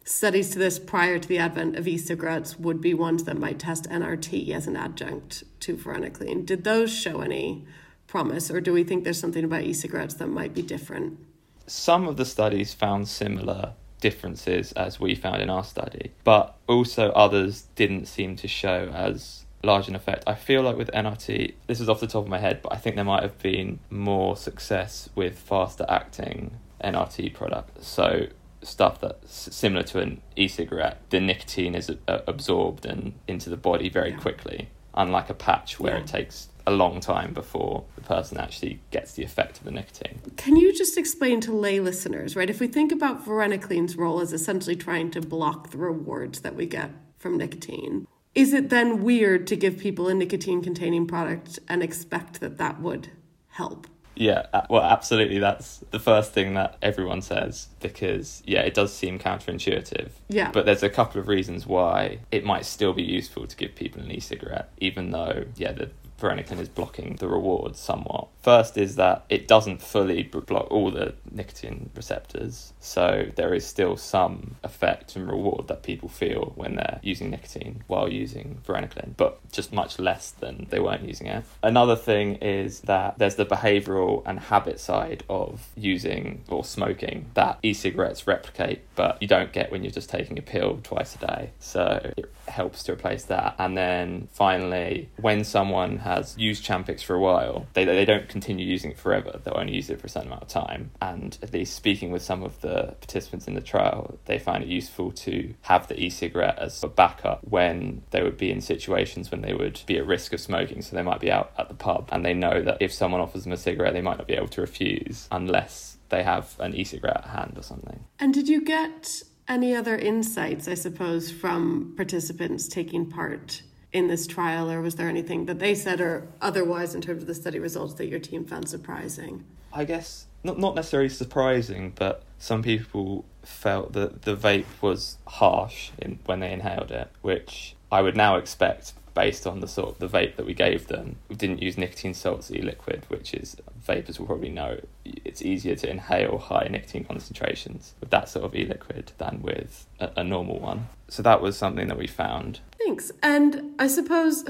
studies 0.04 0.50
to 0.52 0.60
this 0.60 0.80
prior 0.80 1.18
to 1.18 1.28
the 1.28 1.38
advent 1.38 1.76
of 1.76 1.88
e-cigarettes 1.88 2.60
would 2.60 2.82
be 2.82 2.94
ones 2.94 3.24
that 3.24 3.38
might 3.38 3.60
test 3.60 3.90
NRT 3.90 4.50
as 4.50 4.68
an 4.68 4.76
adjunct 4.76 5.44
to 5.62 5.76
varenicline. 5.76 6.46
Did 6.46 6.64
those 6.64 6.92
show 6.92 7.22
any 7.22 7.66
promise, 8.08 8.52
or 8.52 8.62
do 8.62 8.74
we 8.74 8.84
think 8.84 9.04
there's 9.04 9.20
something 9.20 9.44
about 9.44 9.64
e-cigarettes 9.64 10.16
that 10.16 10.28
might 10.28 10.54
be 10.54 10.62
different? 10.62 11.18
Some 11.66 12.08
of 12.08 12.18
the 12.18 12.26
studies 12.26 12.74
found 12.74 13.08
similar 13.08 13.74
differences 14.02 14.74
as 14.74 15.00
we 15.00 15.16
found 15.16 15.42
in 15.42 15.50
our 15.50 15.64
study, 15.64 16.12
but 16.26 16.58
also 16.68 17.12
others 17.12 17.68
didn't 17.76 18.06
seem 18.06 18.36
to 18.36 18.48
show 18.48 18.92
as 18.94 19.46
large 19.64 19.88
an 19.88 19.96
effect. 19.96 20.26
I 20.28 20.36
feel 20.36 20.62
like 20.62 20.76
with 20.76 20.92
NRT, 20.92 21.54
this 21.68 21.80
is 21.80 21.88
off 21.88 22.02
the 22.02 22.08
top 22.08 22.26
of 22.26 22.30
my 22.30 22.40
head, 22.40 22.62
but 22.62 22.74
I 22.74 22.76
think 22.76 22.98
there 22.98 23.06
might 23.06 23.24
have 23.24 23.40
been 23.40 23.80
more 23.90 24.36
success 24.36 25.10
with 25.16 25.40
faster 25.40 25.86
acting 25.88 26.60
NRT 26.84 27.34
products. 27.34 27.88
So 27.88 28.28
stuff 28.66 29.02
that's 29.02 29.56
similar 29.56 29.84
to 29.84 30.00
an 30.00 30.22
e-cigarette, 30.36 31.02
the 31.10 31.20
nicotine 31.20 31.76
is 31.76 31.92
uh, 32.08 32.20
absorbed 32.28 32.86
and 32.86 33.14
into 33.28 33.50
the 33.50 33.58
body 33.58 33.90
very 33.90 34.12
yeah. 34.12 34.18
quickly, 34.18 34.70
unlike 34.94 35.30
a 35.30 35.34
patch 35.34 35.80
where 35.80 35.96
yeah. 35.96 36.02
it 36.02 36.08
takes 36.08 36.50
a 36.66 36.72
long 36.72 37.00
time 37.00 37.34
before 37.34 37.84
the 37.96 38.02
person 38.02 38.38
actually 38.38 38.80
gets 38.92 39.14
the 39.14 39.24
effect 39.24 39.58
of 39.58 39.66
the 39.66 39.72
nicotine. 39.72 40.22
Can 40.38 40.56
you 40.56 40.74
just 40.74 40.98
explain 40.98 41.42
to 41.42 41.52
lay 41.52 41.80
listeners, 41.80 42.36
right? 42.36 42.50
If 42.50 42.60
we 42.60 42.68
think 42.68 42.92
about 42.92 43.26
varenicline's 43.26 43.98
role 43.98 44.22
as 44.22 44.32
essentially 44.32 44.76
trying 44.76 45.12
to 45.12 45.22
block 45.22 45.72
the 45.72 45.78
rewards 45.78 46.40
that 46.42 46.56
we 46.56 46.66
get 46.66 46.92
from 47.18 47.38
nicotine, 47.38 48.08
is 48.34 48.54
it 48.54 48.70
then 48.70 49.04
weird 49.04 49.46
to 49.48 49.56
give 49.56 49.78
people 49.78 50.08
a 50.08 50.14
nicotine 50.14 50.64
containing 50.64 51.06
product 51.06 51.60
and 51.68 51.84
expect 51.84 52.40
that 52.40 52.58
that 52.58 52.82
would 52.82 53.10
help? 53.50 53.88
Yeah, 54.16 54.46
well, 54.70 54.84
absolutely. 54.84 55.40
That's 55.40 55.80
the 55.92 56.00
first 56.00 56.34
thing 56.34 56.54
that 56.54 56.78
everyone 56.82 57.22
says 57.22 57.68
because, 57.80 58.44
yeah, 58.46 58.62
it 58.62 58.74
does 58.74 58.94
seem 58.94 59.20
counterintuitive. 59.20 60.10
Yeah. 60.30 60.52
But 60.52 60.66
there's 60.66 60.84
a 60.84 60.90
couple 60.90 61.20
of 61.20 61.28
reasons 61.28 61.66
why 61.66 62.20
it 62.32 62.46
might 62.46 62.66
still 62.66 62.94
be 62.94 63.04
useful 63.04 63.48
to 63.48 63.56
give 63.56 63.76
people 63.76 64.02
an 64.02 64.12
e 64.12 64.20
cigarette, 64.20 64.70
even 64.78 65.12
though, 65.12 65.46
yeah, 65.56 65.72
the 65.72 65.90
varenicline 66.24 66.60
is 66.60 66.70
blocking 66.70 67.18
the 67.18 67.28
rewards 67.28 67.80
somewhat. 67.80 68.30
First 68.42 68.78
is 68.78 68.96
that 68.96 69.26
it 69.30 69.48
doesn't 69.48 69.82
fully 69.82 70.24
block 70.24 70.72
all 70.72 70.92
the 70.92 71.14
nicotine 71.30 71.90
receptors, 71.96 72.74
so 72.80 73.26
there 73.36 73.54
is 73.54 73.66
still 73.66 73.98
some 73.98 74.56
effect 74.64 75.16
and 75.16 75.30
reward 75.30 75.68
that 75.68 75.84
people 75.84 76.10
feel 76.10 76.54
when 76.56 76.76
they're 76.76 77.00
using 77.04 77.30
nicotine 77.30 77.84
while 77.88 78.10
using 78.10 78.62
varenicline, 78.66 79.16
but 79.18 79.40
just 79.52 79.74
much 79.74 80.00
less 80.00 80.32
than 80.32 80.68
they 80.70 80.80
weren't 80.80 81.04
using 81.04 81.28
it. 81.28 81.44
Another 81.62 81.96
thing 81.96 82.36
is 82.36 82.82
that 82.82 83.18
there's 83.18 83.36
the 83.36 83.46
behavioral 83.46 84.24
and 84.26 84.40
habit 84.40 84.80
side 84.80 85.24
of 85.30 85.68
using 85.76 86.44
or 86.48 86.64
smoking 86.64 87.26
that 87.34 87.60
e-cigarettes 87.64 88.28
replicate, 88.28 88.82
but 88.96 89.18
you 89.22 89.28
don't 89.28 89.52
get 89.52 89.72
when 89.72 89.84
you're 89.84 89.92
just 89.92 90.10
taking 90.10 90.38
a 90.40 90.42
pill 90.42 90.80
twice 90.84 91.16
a 91.16 91.20
day. 91.20 91.50
So 91.60 92.14
it 92.18 92.32
helps 92.48 92.84
to 92.84 92.94
replace 92.94 93.24
that. 93.26 93.56
And 93.58 93.78
then 93.78 94.28
finally, 94.32 95.10
when 95.18 95.44
someone 95.44 95.98
has 95.98 96.13
used 96.38 96.66
Champix 96.66 97.04
for 97.04 97.16
a 97.16 97.20
while, 97.20 97.68
they, 97.74 97.86
they 97.86 98.06
don't 98.06 98.28
continue 98.28 98.66
using 98.66 98.92
it 98.92 98.98
forever. 98.98 99.40
They'll 99.44 99.58
only 99.58 99.76
use 99.76 99.90
it 99.90 100.00
for 100.00 100.08
a 100.08 100.10
certain 100.10 100.30
amount 100.30 100.44
of 100.44 100.48
time. 100.50 100.92
And 101.02 101.38
at 101.42 101.54
least 101.54 101.76
speaking 101.76 102.12
with 102.12 102.22
some 102.22 102.44
of 102.44 102.60
the 102.62 102.96
participants 103.00 103.48
in 103.48 103.54
the 103.54 103.62
trial, 103.62 104.18
they 104.26 104.40
find 104.40 104.64
it 104.64 104.70
useful 104.70 105.12
to 105.12 105.54
have 105.62 105.88
the 105.88 106.00
e-cigarette 106.00 106.60
as 106.60 106.84
a 106.84 106.88
backup 106.88 107.40
when 107.44 108.04
they 108.12 108.24
would 108.24 108.38
be 108.38 108.52
in 108.52 108.62
situations 108.62 109.32
when 109.32 109.42
they 109.42 109.54
would 109.54 109.82
be 109.86 109.98
at 109.98 110.06
risk 110.06 110.34
of 110.34 110.40
smoking. 110.40 110.82
So 110.82 110.96
they 110.96 111.04
might 111.04 111.20
be 111.20 111.32
out 111.32 111.52
at 111.58 111.68
the 111.68 111.76
pub 111.76 112.10
and 112.12 112.26
they 112.26 112.34
know 112.34 112.62
that 112.62 112.78
if 112.82 112.94
someone 112.94 113.22
offers 113.22 113.44
them 113.44 113.54
a 113.54 113.58
cigarette, 113.58 113.94
they 113.94 114.02
might 114.02 114.18
not 114.18 114.28
be 114.28 114.34
able 114.34 114.48
to 114.50 114.62
refuse 114.62 115.28
unless 115.32 115.98
they 116.10 116.24
have 116.24 116.56
an 116.60 116.76
e-cigarette 116.76 117.18
at 117.18 117.26
hand 117.26 117.54
or 117.58 117.64
something. 117.64 118.04
And 118.20 118.34
did 118.34 118.48
you 118.48 118.64
get 118.64 119.24
any 119.48 119.76
other 119.76 119.98
insights, 119.98 120.68
I 120.68 120.76
suppose, 120.76 121.32
from 121.32 121.94
participants 121.96 122.68
taking 122.68 123.10
part 123.10 123.62
in 123.94 124.08
this 124.08 124.28
trial, 124.28 124.70
or 124.70 124.82
was 124.82 124.96
there 124.96 125.08
anything 125.08 125.46
that 125.46 125.60
they 125.60 125.76
said 125.76 126.02
or 126.02 126.28
otherwise 126.42 126.96
in 126.96 127.02
terms 127.02 127.22
of 127.22 127.28
the 127.28 127.36
study 127.36 127.60
results 127.60 127.94
that 127.94 128.08
your 128.08 128.20
team 128.20 128.44
found 128.44 128.68
surprising? 128.68 129.46
I 129.72 129.86
guess 129.86 130.26
not 130.44 130.60
not 130.60 130.76
necessarily 130.76 131.10
surprising, 131.10 131.94
but 131.96 132.24
some 132.38 132.64
people 132.64 133.24
felt 133.44 133.94
that 133.94 134.24
the 134.24 134.36
vape 134.36 134.66
was 134.82 135.18
harsh 135.28 135.92
in, 136.00 136.20
when 136.26 136.40
they 136.40 136.52
inhaled 136.52 136.92
it, 136.92 137.10
which 137.22 137.76
I 137.92 138.02
would 138.02 138.18
now 138.18 138.36
expect 138.36 138.94
based 139.14 139.46
on 139.46 139.60
the 139.60 139.68
sort 139.68 139.90
of 139.90 140.00
the 140.00 140.08
vape 140.08 140.36
that 140.36 140.46
we 140.46 140.54
gave 140.54 140.88
them. 140.88 141.18
We 141.30 141.36
didn't 141.36 141.62
use 141.62 141.78
nicotine 141.78 142.14
salts 142.14 142.52
e-liquid, 142.52 143.06
which 143.10 143.34
is 143.34 143.56
vapers 143.86 144.20
will 144.20 144.26
probably 144.26 144.50
know 144.50 144.80
it's 145.06 145.42
easier 145.42 145.76
to 145.76 145.90
inhale 145.90 146.38
high 146.38 146.68
nicotine 146.70 147.04
concentrations 147.04 147.94
with 148.00 148.10
that 148.10 148.30
sort 148.30 148.46
of 148.46 148.56
e-liquid 148.56 149.12
than 149.18 149.42
with 149.42 149.86
a, 150.00 150.12
a 150.18 150.24
normal 150.24 150.60
one. 150.60 150.88
So 151.10 151.22
that 151.24 151.42
was 151.42 151.58
something 151.58 151.88
that 151.88 151.98
we 151.98 152.08
found. 152.08 152.60
Thanks. 152.80 153.12
And 153.22 153.76
I 153.80 153.88
suppose 153.88 154.46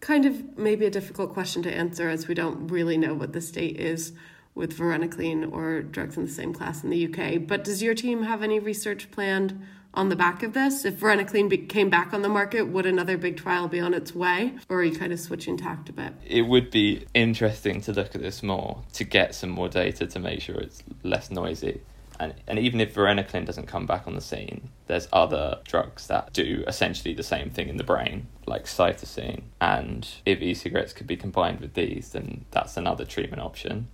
kind 0.00 0.26
of 0.26 0.58
maybe 0.58 0.86
a 0.86 0.90
difficult 0.90 1.32
question 1.32 1.62
to 1.62 1.72
answer 1.72 2.08
as 2.08 2.28
we 2.28 2.34
don't 2.34 2.68
really 2.68 2.96
know 2.96 3.14
what 3.14 3.32
the 3.32 3.40
state 3.40 3.76
is 3.78 4.12
with 4.54 4.76
varenicline 4.76 5.50
or 5.52 5.82
drugs 5.82 6.16
in 6.16 6.24
the 6.24 6.30
same 6.30 6.52
class 6.52 6.82
in 6.82 6.90
the 6.90 7.06
UK. 7.06 7.46
But 7.46 7.64
does 7.64 7.82
your 7.82 7.94
team 7.94 8.24
have 8.24 8.42
any 8.42 8.58
research 8.58 9.10
planned 9.10 9.64
on 9.98 10.08
the 10.08 10.16
back 10.16 10.44
of 10.44 10.54
this? 10.54 10.84
If 10.84 11.00
varenicline 11.00 11.68
came 11.68 11.90
back 11.90 12.14
on 12.14 12.22
the 12.22 12.28
market, 12.28 12.68
would 12.68 12.86
another 12.86 13.18
big 13.18 13.36
trial 13.36 13.66
be 13.66 13.80
on 13.80 13.92
its 13.92 14.14
way? 14.14 14.54
Or 14.68 14.78
are 14.78 14.84
you 14.84 14.96
kind 14.96 15.12
of 15.12 15.18
switching 15.18 15.56
tact 15.56 15.88
a 15.88 15.92
bit? 15.92 16.14
It 16.24 16.42
would 16.42 16.70
be 16.70 17.04
interesting 17.14 17.80
to 17.82 17.92
look 17.92 18.14
at 18.14 18.22
this 18.22 18.42
more, 18.42 18.84
to 18.92 19.04
get 19.04 19.34
some 19.34 19.50
more 19.50 19.68
data 19.68 20.06
to 20.06 20.18
make 20.20 20.40
sure 20.40 20.54
it's 20.54 20.84
less 21.02 21.32
noisy. 21.32 21.80
And, 22.20 22.34
and 22.46 22.58
even 22.60 22.80
if 22.80 22.94
varenicline 22.94 23.44
doesn't 23.44 23.66
come 23.66 23.86
back 23.86 24.06
on 24.06 24.14
the 24.14 24.20
scene, 24.20 24.70
there's 24.86 25.08
other 25.12 25.58
drugs 25.64 26.06
that 26.06 26.32
do 26.32 26.64
essentially 26.66 27.12
the 27.12 27.22
same 27.24 27.50
thing 27.50 27.68
in 27.68 27.76
the 27.76 27.84
brain, 27.84 28.28
like 28.46 28.66
cytisine. 28.66 29.42
And 29.60 30.08
if 30.24 30.40
e-cigarettes 30.40 30.92
could 30.92 31.08
be 31.08 31.16
combined 31.16 31.60
with 31.60 31.74
these, 31.74 32.10
then 32.10 32.44
that's 32.52 32.76
another 32.76 33.04
treatment 33.04 33.42
option. 33.42 33.88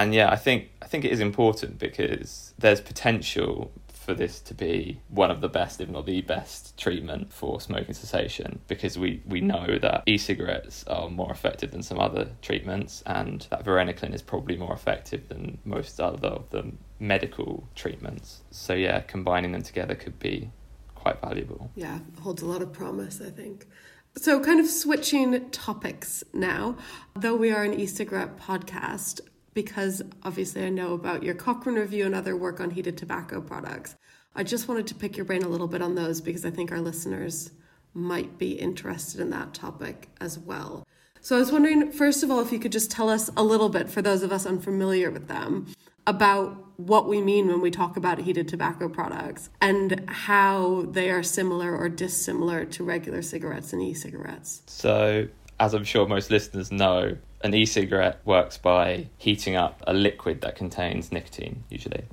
And 0.00 0.14
yeah, 0.14 0.30
I 0.30 0.36
think 0.36 0.70
I 0.80 0.86
think 0.86 1.04
it 1.04 1.12
is 1.12 1.20
important 1.20 1.78
because 1.78 2.54
there's 2.58 2.80
potential 2.80 3.70
for 4.10 4.16
this 4.16 4.40
to 4.40 4.54
be 4.54 5.00
one 5.08 5.30
of 5.30 5.40
the 5.40 5.48
best, 5.48 5.80
if 5.80 5.88
not 5.88 6.04
the 6.04 6.20
best, 6.22 6.76
treatment 6.76 7.32
for 7.32 7.60
smoking 7.60 7.94
cessation 7.94 8.58
because 8.66 8.98
we, 8.98 9.22
we 9.24 9.40
know 9.40 9.78
that 9.80 10.02
e 10.04 10.18
cigarettes 10.18 10.82
are 10.88 11.08
more 11.08 11.30
effective 11.30 11.70
than 11.70 11.80
some 11.80 12.00
other 12.00 12.28
treatments 12.42 13.04
and 13.06 13.46
that 13.50 13.64
varenicline 13.64 14.12
is 14.12 14.20
probably 14.20 14.56
more 14.56 14.74
effective 14.74 15.28
than 15.28 15.58
most 15.64 16.00
other 16.00 16.26
of 16.26 16.50
the 16.50 16.72
medical 16.98 17.68
treatments. 17.76 18.42
So, 18.50 18.74
yeah, 18.74 18.98
combining 18.98 19.52
them 19.52 19.62
together 19.62 19.94
could 19.94 20.18
be 20.18 20.50
quite 20.96 21.20
valuable. 21.20 21.70
Yeah, 21.76 22.00
holds 22.20 22.42
a 22.42 22.46
lot 22.46 22.62
of 22.62 22.72
promise, 22.72 23.20
I 23.24 23.30
think. 23.30 23.68
So, 24.16 24.40
kind 24.40 24.58
of 24.58 24.66
switching 24.66 25.50
topics 25.50 26.24
now, 26.34 26.76
though 27.14 27.36
we 27.36 27.52
are 27.52 27.62
an 27.62 27.78
e 27.78 27.86
cigarette 27.86 28.36
podcast, 28.38 29.20
because 29.54 30.02
obviously 30.22 30.64
I 30.64 30.68
know 30.68 30.94
about 30.94 31.22
your 31.22 31.34
Cochrane 31.34 31.76
review 31.76 32.06
and 32.06 32.14
other 32.14 32.36
work 32.36 32.60
on 32.60 32.70
heated 32.70 32.96
tobacco 32.96 33.40
products. 33.40 33.96
I 34.34 34.44
just 34.44 34.68
wanted 34.68 34.86
to 34.88 34.94
pick 34.94 35.16
your 35.16 35.26
brain 35.26 35.42
a 35.42 35.48
little 35.48 35.66
bit 35.66 35.82
on 35.82 35.94
those 35.94 36.20
because 36.20 36.44
I 36.44 36.50
think 36.50 36.70
our 36.70 36.80
listeners 36.80 37.50
might 37.92 38.38
be 38.38 38.52
interested 38.52 39.20
in 39.20 39.30
that 39.30 39.54
topic 39.54 40.08
as 40.20 40.38
well. 40.38 40.86
So 41.20 41.36
I 41.36 41.38
was 41.40 41.52
wondering, 41.52 41.92
first 41.92 42.22
of 42.22 42.30
all, 42.30 42.40
if 42.40 42.52
you 42.52 42.58
could 42.58 42.72
just 42.72 42.90
tell 42.90 43.10
us 43.10 43.28
a 43.36 43.42
little 43.42 43.68
bit, 43.68 43.90
for 43.90 44.00
those 44.00 44.22
of 44.22 44.32
us 44.32 44.46
unfamiliar 44.46 45.10
with 45.10 45.28
them, 45.28 45.66
about 46.06 46.56
what 46.78 47.08
we 47.08 47.20
mean 47.20 47.46
when 47.46 47.60
we 47.60 47.70
talk 47.70 47.96
about 47.96 48.18
heated 48.18 48.48
tobacco 48.48 48.88
products 48.88 49.50
and 49.60 50.08
how 50.08 50.86
they 50.90 51.10
are 51.10 51.22
similar 51.22 51.76
or 51.76 51.90
dissimilar 51.90 52.64
to 52.64 52.82
regular 52.82 53.20
cigarettes 53.20 53.72
and 53.72 53.82
e 53.82 53.92
cigarettes. 53.92 54.62
So, 54.66 55.28
as 55.58 55.74
I'm 55.74 55.84
sure 55.84 56.06
most 56.06 56.30
listeners 56.30 56.72
know, 56.72 57.18
an 57.42 57.54
e 57.54 57.64
cigarette 57.64 58.20
works 58.24 58.58
by 58.58 59.06
heating 59.16 59.56
up 59.56 59.82
a 59.86 59.92
liquid 59.92 60.40
that 60.42 60.56
contains 60.56 61.10
nicotine, 61.10 61.64
usually. 61.68 62.04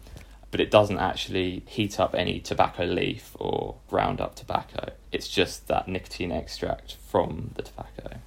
But 0.52 0.62
it 0.62 0.72
doesn't 0.72 1.00
actually 1.00 1.64
heat 1.68 2.00
up 2.00 2.16
any 2.16 2.40
tobacco 2.40 2.86
leaf 2.86 3.36
or 3.38 3.76
ground 3.90 4.22
up 4.22 4.36
tobacco. 4.36 4.92
It's 5.12 5.28
just 5.28 5.68
that 5.68 5.88
nicotine 5.88 6.32
extract 6.32 6.96
from 6.96 7.52
the 7.56 7.64
tobacco. 7.64 8.20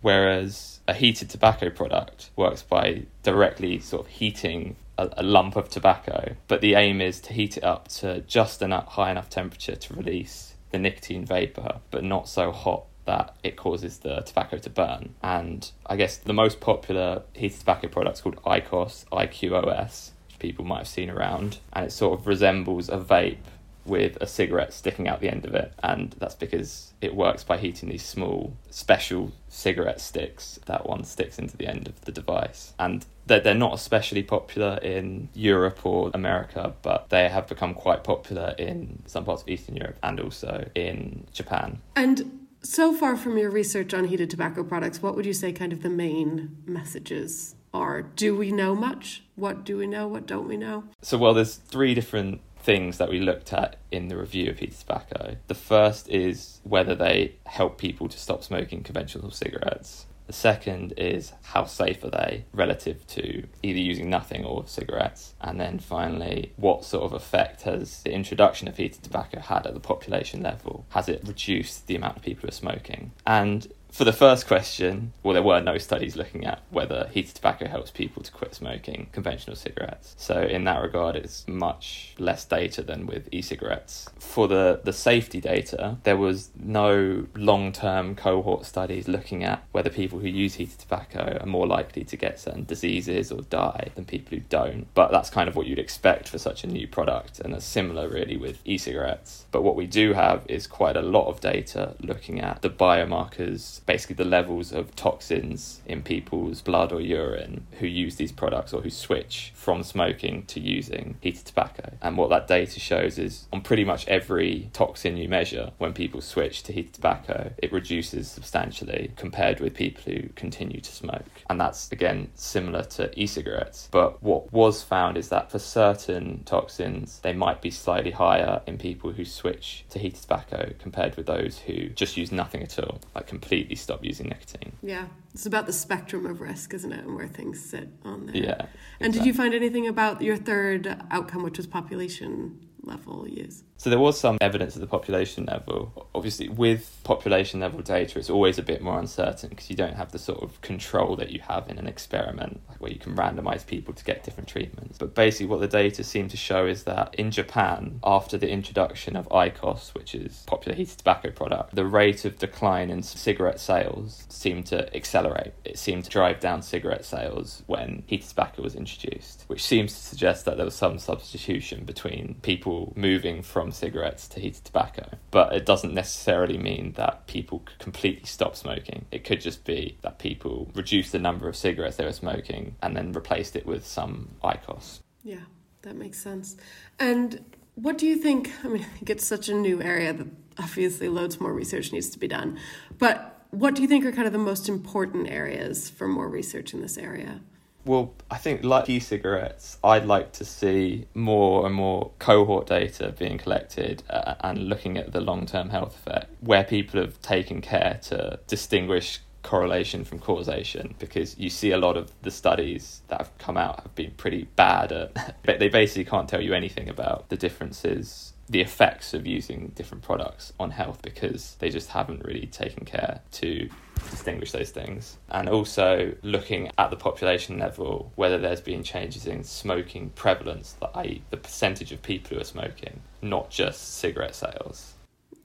Whereas 0.00 0.80
a 0.86 0.94
heated 0.94 1.30
tobacco 1.30 1.70
product 1.70 2.30
works 2.36 2.62
by 2.62 3.02
directly 3.24 3.80
sort 3.80 4.06
of 4.06 4.12
heating 4.12 4.76
a, 4.96 5.10
a, 5.16 5.22
lump 5.24 5.56
of 5.56 5.68
tobacco, 5.68 6.36
but 6.46 6.60
the 6.60 6.74
aim 6.74 7.00
is 7.00 7.20
to 7.22 7.32
heat 7.32 7.56
it 7.56 7.64
up 7.64 7.88
to 7.88 8.20
just 8.20 8.62
enough 8.62 8.86
high 8.88 9.10
enough 9.10 9.28
temperature 9.28 9.74
to 9.74 9.94
release 9.94 10.54
the 10.70 10.78
nicotine 10.78 11.24
vapor, 11.24 11.80
but 11.90 12.04
not 12.04 12.28
so 12.28 12.52
hot 12.52 12.84
that 13.06 13.36
it 13.42 13.56
causes 13.56 13.98
the 13.98 14.20
tobacco 14.20 14.58
to 14.58 14.70
burn. 14.70 15.14
And 15.22 15.70
I 15.86 15.96
guess 15.96 16.16
the 16.18 16.32
most 16.32 16.60
popular 16.60 17.22
heated 17.32 17.60
tobacco 17.60 17.88
product 17.88 18.18
is 18.18 18.20
called 18.22 18.36
IQOS, 18.44 19.06
IQOS, 19.06 20.10
which 20.28 20.38
people 20.38 20.64
might 20.64 20.78
have 20.78 20.88
seen 20.88 21.10
around. 21.10 21.58
And 21.72 21.86
it 21.86 21.92
sort 21.92 22.18
of 22.18 22.26
resembles 22.26 22.88
a 22.88 22.98
vape 22.98 23.38
with 23.86 24.16
a 24.20 24.26
cigarette 24.26 24.72
sticking 24.72 25.08
out 25.08 25.20
the 25.20 25.30
end 25.30 25.46
of 25.46 25.54
it. 25.54 25.72
And 25.82 26.14
that's 26.18 26.34
because 26.34 26.92
it 27.00 27.14
works 27.14 27.44
by 27.44 27.56
heating 27.56 27.88
these 27.88 28.04
small, 28.04 28.52
special 28.70 29.32
cigarette 29.48 30.00
sticks 30.00 30.58
that 30.66 30.86
one 30.86 31.04
sticks 31.04 31.38
into 31.38 31.56
the 31.56 31.66
end 31.66 31.88
of 31.88 32.00
the 32.02 32.12
device. 32.12 32.74
And 32.78 33.06
they're, 33.26 33.40
they're 33.40 33.54
not 33.54 33.74
especially 33.74 34.22
popular 34.22 34.78
in 34.78 35.28
Europe 35.34 35.84
or 35.84 36.10
America, 36.14 36.74
but 36.82 37.08
they 37.10 37.28
have 37.28 37.46
become 37.46 37.74
quite 37.74 38.04
popular 38.04 38.54
in 38.58 39.02
some 39.06 39.24
parts 39.24 39.42
of 39.42 39.48
Eastern 39.48 39.76
Europe 39.76 39.98
and 40.02 40.20
also 40.20 40.68
in 40.74 41.26
Japan. 41.32 41.80
And 41.94 42.45
so 42.66 42.92
far 42.92 43.16
from 43.16 43.38
your 43.38 43.50
research 43.50 43.94
on 43.94 44.04
heated 44.04 44.30
tobacco 44.30 44.64
products, 44.64 45.02
what 45.02 45.14
would 45.16 45.26
you 45.26 45.32
say 45.32 45.52
kind 45.52 45.72
of 45.72 45.82
the 45.82 45.90
main 45.90 46.56
messages 46.66 47.54
are? 47.72 48.02
Do 48.02 48.36
we 48.36 48.52
know 48.52 48.74
much? 48.74 49.22
What 49.36 49.64
do 49.64 49.76
we 49.76 49.86
know? 49.86 50.08
What 50.08 50.26
don't 50.26 50.48
we 50.48 50.56
know? 50.56 50.84
So, 51.02 51.16
well, 51.18 51.34
there's 51.34 51.56
three 51.56 51.94
different 51.94 52.40
things 52.58 52.98
that 52.98 53.08
we 53.08 53.20
looked 53.20 53.52
at 53.52 53.76
in 53.92 54.08
the 54.08 54.16
review 54.16 54.50
of 54.50 54.58
heated 54.58 54.78
tobacco. 54.78 55.36
The 55.46 55.54
first 55.54 56.08
is 56.08 56.60
whether 56.64 56.94
they 56.94 57.36
help 57.46 57.78
people 57.78 58.08
to 58.08 58.18
stop 58.18 58.42
smoking 58.42 58.82
conventional 58.82 59.30
cigarettes. 59.30 60.06
The 60.26 60.32
second 60.32 60.94
is 60.96 61.32
how 61.42 61.64
safe 61.64 62.02
are 62.02 62.10
they 62.10 62.44
relative 62.52 63.06
to 63.08 63.46
either 63.62 63.78
using 63.78 64.10
nothing 64.10 64.44
or 64.44 64.66
cigarettes? 64.66 65.34
And 65.40 65.60
then 65.60 65.78
finally, 65.78 66.52
what 66.56 66.84
sort 66.84 67.04
of 67.04 67.12
effect 67.12 67.62
has 67.62 68.02
the 68.02 68.12
introduction 68.12 68.66
of 68.66 68.76
heated 68.76 69.02
tobacco 69.02 69.40
had 69.40 69.66
at 69.66 69.74
the 69.74 69.80
population 69.80 70.42
level? 70.42 70.84
Has 70.90 71.08
it 71.08 71.22
reduced 71.24 71.86
the 71.86 71.96
amount 71.96 72.16
of 72.16 72.22
people 72.22 72.42
who 72.42 72.48
are 72.48 72.52
smoking? 72.52 73.12
And 73.26 73.68
for 73.96 74.04
the 74.04 74.12
first 74.12 74.46
question, 74.46 75.14
well, 75.22 75.32
there 75.32 75.42
were 75.42 75.58
no 75.58 75.78
studies 75.78 76.16
looking 76.16 76.44
at 76.44 76.60
whether 76.68 77.08
heated 77.14 77.34
tobacco 77.34 77.66
helps 77.66 77.90
people 77.90 78.22
to 78.22 78.30
quit 78.30 78.54
smoking 78.54 79.08
conventional 79.10 79.56
cigarettes. 79.56 80.14
So, 80.18 80.42
in 80.42 80.64
that 80.64 80.82
regard, 80.82 81.16
it's 81.16 81.48
much 81.48 82.14
less 82.18 82.44
data 82.44 82.82
than 82.82 83.06
with 83.06 83.26
e 83.32 83.40
cigarettes. 83.40 84.10
For 84.18 84.48
the, 84.48 84.82
the 84.84 84.92
safety 84.92 85.40
data, 85.40 85.96
there 86.02 86.18
was 86.18 86.50
no 86.54 87.26
long 87.34 87.72
term 87.72 88.14
cohort 88.14 88.66
studies 88.66 89.08
looking 89.08 89.42
at 89.44 89.64
whether 89.72 89.88
people 89.88 90.18
who 90.18 90.28
use 90.28 90.56
heated 90.56 90.78
tobacco 90.78 91.38
are 91.40 91.46
more 91.46 91.66
likely 91.66 92.04
to 92.04 92.18
get 92.18 92.38
certain 92.38 92.64
diseases 92.64 93.32
or 93.32 93.40
die 93.42 93.92
than 93.94 94.04
people 94.04 94.36
who 94.36 94.44
don't. 94.50 94.88
But 94.92 95.10
that's 95.10 95.30
kind 95.30 95.48
of 95.48 95.56
what 95.56 95.66
you'd 95.66 95.78
expect 95.78 96.28
for 96.28 96.36
such 96.36 96.64
a 96.64 96.66
new 96.66 96.86
product, 96.86 97.40
and 97.40 97.54
that's 97.54 97.64
similar 97.64 98.10
really 98.10 98.36
with 98.36 98.60
e 98.66 98.76
cigarettes. 98.76 99.46
But 99.52 99.62
what 99.62 99.74
we 99.74 99.86
do 99.86 100.12
have 100.12 100.42
is 100.50 100.66
quite 100.66 100.98
a 100.98 101.02
lot 101.02 101.28
of 101.28 101.40
data 101.40 101.94
looking 101.98 102.42
at 102.42 102.60
the 102.60 102.68
biomarkers 102.68 103.80
basically 103.86 104.16
the 104.16 104.24
levels 104.24 104.72
of 104.72 104.94
toxins 104.96 105.80
in 105.86 106.02
people's 106.02 106.60
blood 106.60 106.92
or 106.92 107.00
urine 107.00 107.66
who 107.78 107.86
use 107.86 108.16
these 108.16 108.32
products 108.32 108.72
or 108.72 108.82
who 108.82 108.90
switch 108.90 109.52
from 109.54 109.82
smoking 109.82 110.44
to 110.46 110.60
using 110.60 111.16
heated 111.20 111.46
tobacco. 111.46 111.92
And 112.02 112.16
what 112.16 112.30
that 112.30 112.48
data 112.48 112.80
shows 112.80 113.18
is 113.18 113.46
on 113.52 113.60
pretty 113.62 113.84
much 113.84 114.06
every 114.08 114.70
toxin 114.72 115.16
you 115.16 115.28
measure, 115.28 115.70
when 115.78 115.92
people 115.92 116.20
switch 116.20 116.62
to 116.64 116.72
heated 116.72 116.94
tobacco, 116.94 117.52
it 117.58 117.72
reduces 117.72 118.30
substantially 118.30 119.12
compared 119.16 119.60
with 119.60 119.74
people 119.74 120.02
who 120.12 120.28
continue 120.34 120.80
to 120.80 120.92
smoke. 120.92 121.24
And 121.48 121.60
that's 121.60 121.90
again 121.92 122.30
similar 122.34 122.82
to 122.82 123.18
e 123.18 123.26
cigarettes. 123.26 123.88
But 123.90 124.22
what 124.22 124.52
was 124.52 124.82
found 124.82 125.16
is 125.16 125.28
that 125.28 125.50
for 125.50 125.58
certain 125.58 126.42
toxins, 126.44 127.20
they 127.20 127.32
might 127.32 127.62
be 127.62 127.70
slightly 127.70 128.10
higher 128.10 128.62
in 128.66 128.78
people 128.78 129.12
who 129.12 129.24
switch 129.24 129.84
to 129.90 129.98
heated 129.98 130.22
tobacco 130.22 130.72
compared 130.78 131.16
with 131.16 131.26
those 131.26 131.60
who 131.60 131.88
just 131.90 132.16
use 132.16 132.32
nothing 132.32 132.62
at 132.62 132.78
all, 132.78 133.00
like 133.14 133.26
completely 133.26 133.75
stop 133.76 134.04
using 134.04 134.28
nicotine. 134.28 134.72
Yeah, 134.82 135.06
it's 135.32 135.46
about 135.46 135.66
the 135.66 135.72
spectrum 135.72 136.26
of 136.26 136.40
risk, 136.40 136.74
isn't 136.74 136.92
it, 136.92 137.04
and 137.04 137.14
where 137.14 137.28
things 137.28 137.60
sit 137.64 137.88
on 138.04 138.26
there. 138.26 138.36
Yeah. 138.36 138.52
Exactly. 138.52 138.78
And 139.00 139.12
did 139.12 139.26
you 139.26 139.34
find 139.34 139.54
anything 139.54 139.86
about 139.86 140.22
your 140.22 140.36
third 140.36 140.96
outcome, 141.10 141.42
which 141.42 141.58
was 141.58 141.66
population 141.66 142.60
level 142.82 143.28
use? 143.28 143.64
So 143.78 143.90
there 143.90 143.98
was 143.98 144.18
some 144.18 144.38
evidence 144.40 144.74
at 144.74 144.80
the 144.80 144.86
population 144.86 145.44
level. 145.44 146.08
Obviously, 146.14 146.48
with 146.48 146.98
population 147.04 147.60
level 147.60 147.80
data, 147.80 148.18
it's 148.18 148.30
always 148.30 148.58
a 148.58 148.62
bit 148.62 148.80
more 148.80 148.98
uncertain 148.98 149.50
because 149.50 149.68
you 149.68 149.76
don't 149.76 149.94
have 149.94 150.12
the 150.12 150.18
sort 150.18 150.42
of 150.42 150.60
control 150.62 151.14
that 151.16 151.30
you 151.30 151.40
have 151.40 151.68
in 151.68 151.78
an 151.78 151.86
experiment, 151.86 152.60
like 152.68 152.80
where 152.80 152.90
you 152.90 152.98
can 152.98 153.14
randomize 153.14 153.66
people 153.66 153.92
to 153.92 154.04
get 154.04 154.24
different 154.24 154.48
treatments. 154.48 154.96
But 154.98 155.14
basically, 155.14 155.46
what 155.46 155.60
the 155.60 155.68
data 155.68 156.02
seem 156.02 156.28
to 156.28 156.36
show 156.36 156.66
is 156.66 156.84
that 156.84 157.14
in 157.14 157.30
Japan, 157.30 158.00
after 158.02 158.38
the 158.38 158.48
introduction 158.48 159.14
of 159.14 159.28
IQOS, 159.28 159.94
which 159.94 160.14
is 160.14 160.42
a 160.46 160.50
popular 160.50 160.74
heated 160.74 160.98
tobacco 160.98 161.30
product, 161.30 161.74
the 161.74 161.86
rate 161.86 162.24
of 162.24 162.38
decline 162.38 162.90
in 162.90 163.02
cigarette 163.02 163.60
sales 163.60 164.24
seemed 164.30 164.66
to 164.66 164.94
accelerate. 164.96 165.52
It 165.64 165.78
seemed 165.78 166.04
to 166.04 166.10
drive 166.10 166.40
down 166.40 166.62
cigarette 166.62 167.04
sales 167.04 167.62
when 167.66 168.04
heated 168.06 168.30
tobacco 168.30 168.62
was 168.62 168.74
introduced, 168.74 169.44
which 169.48 169.62
seems 169.62 169.92
to 169.92 170.00
suggest 170.00 170.46
that 170.46 170.56
there 170.56 170.64
was 170.64 170.74
some 170.74 170.98
substitution 170.98 171.84
between 171.84 172.36
people 172.42 172.94
moving 172.96 173.42
from 173.42 173.65
from 173.66 173.72
cigarettes 173.72 174.28
to 174.28 174.38
heated 174.38 174.64
tobacco. 174.64 175.08
But 175.32 175.52
it 175.52 175.66
doesn't 175.66 175.92
necessarily 175.92 176.56
mean 176.56 176.92
that 176.92 177.26
people 177.26 177.64
completely 177.80 178.24
stop 178.24 178.54
smoking. 178.54 179.06
It 179.10 179.24
could 179.24 179.40
just 179.40 179.64
be 179.64 179.98
that 180.02 180.20
people 180.20 180.70
reduced 180.76 181.10
the 181.10 181.18
number 181.18 181.48
of 181.48 181.56
cigarettes 181.56 181.96
they 181.96 182.04
were 182.04 182.12
smoking 182.12 182.76
and 182.80 182.96
then 182.96 183.10
replaced 183.10 183.56
it 183.56 183.66
with 183.66 183.84
some 183.84 184.36
IQOS. 184.44 185.00
Yeah, 185.24 185.46
that 185.82 185.96
makes 185.96 186.18
sense. 186.18 186.56
And 187.00 187.44
what 187.74 187.98
do 187.98 188.06
you 188.06 188.14
think? 188.14 188.52
I 188.64 188.68
mean, 188.68 188.86
it's 189.04 189.26
such 189.26 189.48
a 189.48 189.54
new 189.54 189.82
area 189.82 190.12
that 190.12 190.28
obviously 190.60 191.08
loads 191.08 191.40
more 191.40 191.52
research 191.52 191.92
needs 191.92 192.08
to 192.10 192.20
be 192.20 192.28
done. 192.28 192.60
But 192.98 193.46
what 193.50 193.74
do 193.74 193.82
you 193.82 193.88
think 193.88 194.04
are 194.04 194.12
kind 194.12 194.28
of 194.28 194.32
the 194.32 194.38
most 194.38 194.68
important 194.68 195.28
areas 195.28 195.90
for 195.90 196.06
more 196.06 196.28
research 196.28 196.72
in 196.72 196.82
this 196.82 196.96
area? 196.96 197.40
Well, 197.86 198.14
I 198.28 198.36
think 198.36 198.64
like 198.64 198.90
e-cigarettes, 198.90 199.78
I'd 199.84 200.06
like 200.06 200.32
to 200.32 200.44
see 200.44 201.06
more 201.14 201.66
and 201.66 201.74
more 201.74 202.10
cohort 202.18 202.66
data 202.66 203.14
being 203.16 203.38
collected 203.38 204.02
uh, 204.10 204.34
and 204.40 204.68
looking 204.68 204.96
at 204.96 205.12
the 205.12 205.20
long-term 205.20 205.70
health 205.70 205.94
effect, 205.94 206.28
where 206.40 206.64
people 206.64 207.00
have 207.00 207.22
taken 207.22 207.60
care 207.60 208.00
to 208.04 208.40
distinguish 208.48 209.20
correlation 209.44 210.04
from 210.04 210.18
causation 210.18 210.96
because 210.98 211.38
you 211.38 211.48
see 211.48 211.70
a 211.70 211.78
lot 211.78 211.96
of 211.96 212.10
the 212.22 212.32
studies 212.32 213.02
that 213.06 213.20
have 213.20 213.38
come 213.38 213.56
out 213.56 213.80
have 213.80 213.94
been 213.94 214.10
pretty 214.16 214.48
bad 214.56 214.90
at 214.90 215.36
they 215.60 215.68
basically 215.68 216.04
can't 216.04 216.28
tell 216.28 216.40
you 216.40 216.52
anything 216.52 216.88
about 216.88 217.28
the 217.28 217.36
differences 217.36 218.32
the 218.48 218.60
effects 218.60 219.12
of 219.12 219.26
using 219.26 219.72
different 219.74 220.04
products 220.04 220.52
on 220.60 220.70
health 220.70 221.02
because 221.02 221.56
they 221.58 221.68
just 221.68 221.90
haven't 221.90 222.24
really 222.24 222.46
taken 222.46 222.84
care 222.84 223.20
to 223.32 223.68
distinguish 224.10 224.52
those 224.52 224.70
things. 224.70 225.18
And 225.30 225.48
also 225.48 226.14
looking 226.22 226.70
at 226.78 226.90
the 226.90 226.96
population 226.96 227.58
level, 227.58 228.12
whether 228.14 228.38
there's 228.38 228.60
been 228.60 228.82
changes 228.82 229.26
in 229.26 229.42
smoking 229.42 230.10
prevalence, 230.10 230.76
i.e., 230.94 231.22
the 231.30 231.36
percentage 231.36 231.92
of 231.92 232.02
people 232.02 232.36
who 232.36 232.40
are 232.40 232.44
smoking, 232.44 233.00
not 233.20 233.50
just 233.50 233.96
cigarette 233.96 234.34
sales. 234.34 234.94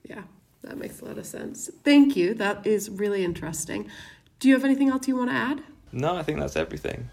Yeah, 0.04 0.22
that 0.62 0.78
makes 0.78 1.00
a 1.00 1.06
lot 1.06 1.18
of 1.18 1.26
sense. 1.26 1.70
Thank 1.82 2.16
you. 2.16 2.34
That 2.34 2.66
is 2.66 2.88
really 2.88 3.24
interesting. 3.24 3.90
Do 4.38 4.48
you 4.48 4.54
have 4.54 4.64
anything 4.64 4.90
else 4.90 5.08
you 5.08 5.16
want 5.16 5.30
to 5.30 5.36
add? 5.36 5.62
No, 5.92 6.16
I 6.16 6.22
think 6.22 6.38
that's 6.38 6.56
everything. 6.56 7.10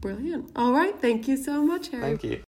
Brilliant. 0.00 0.50
All 0.56 0.72
right. 0.72 0.98
Thank 1.00 1.28
you 1.28 1.36
so 1.36 1.64
much, 1.64 1.88
Harry. 1.88 2.02
Thank 2.02 2.24
you. 2.24 2.42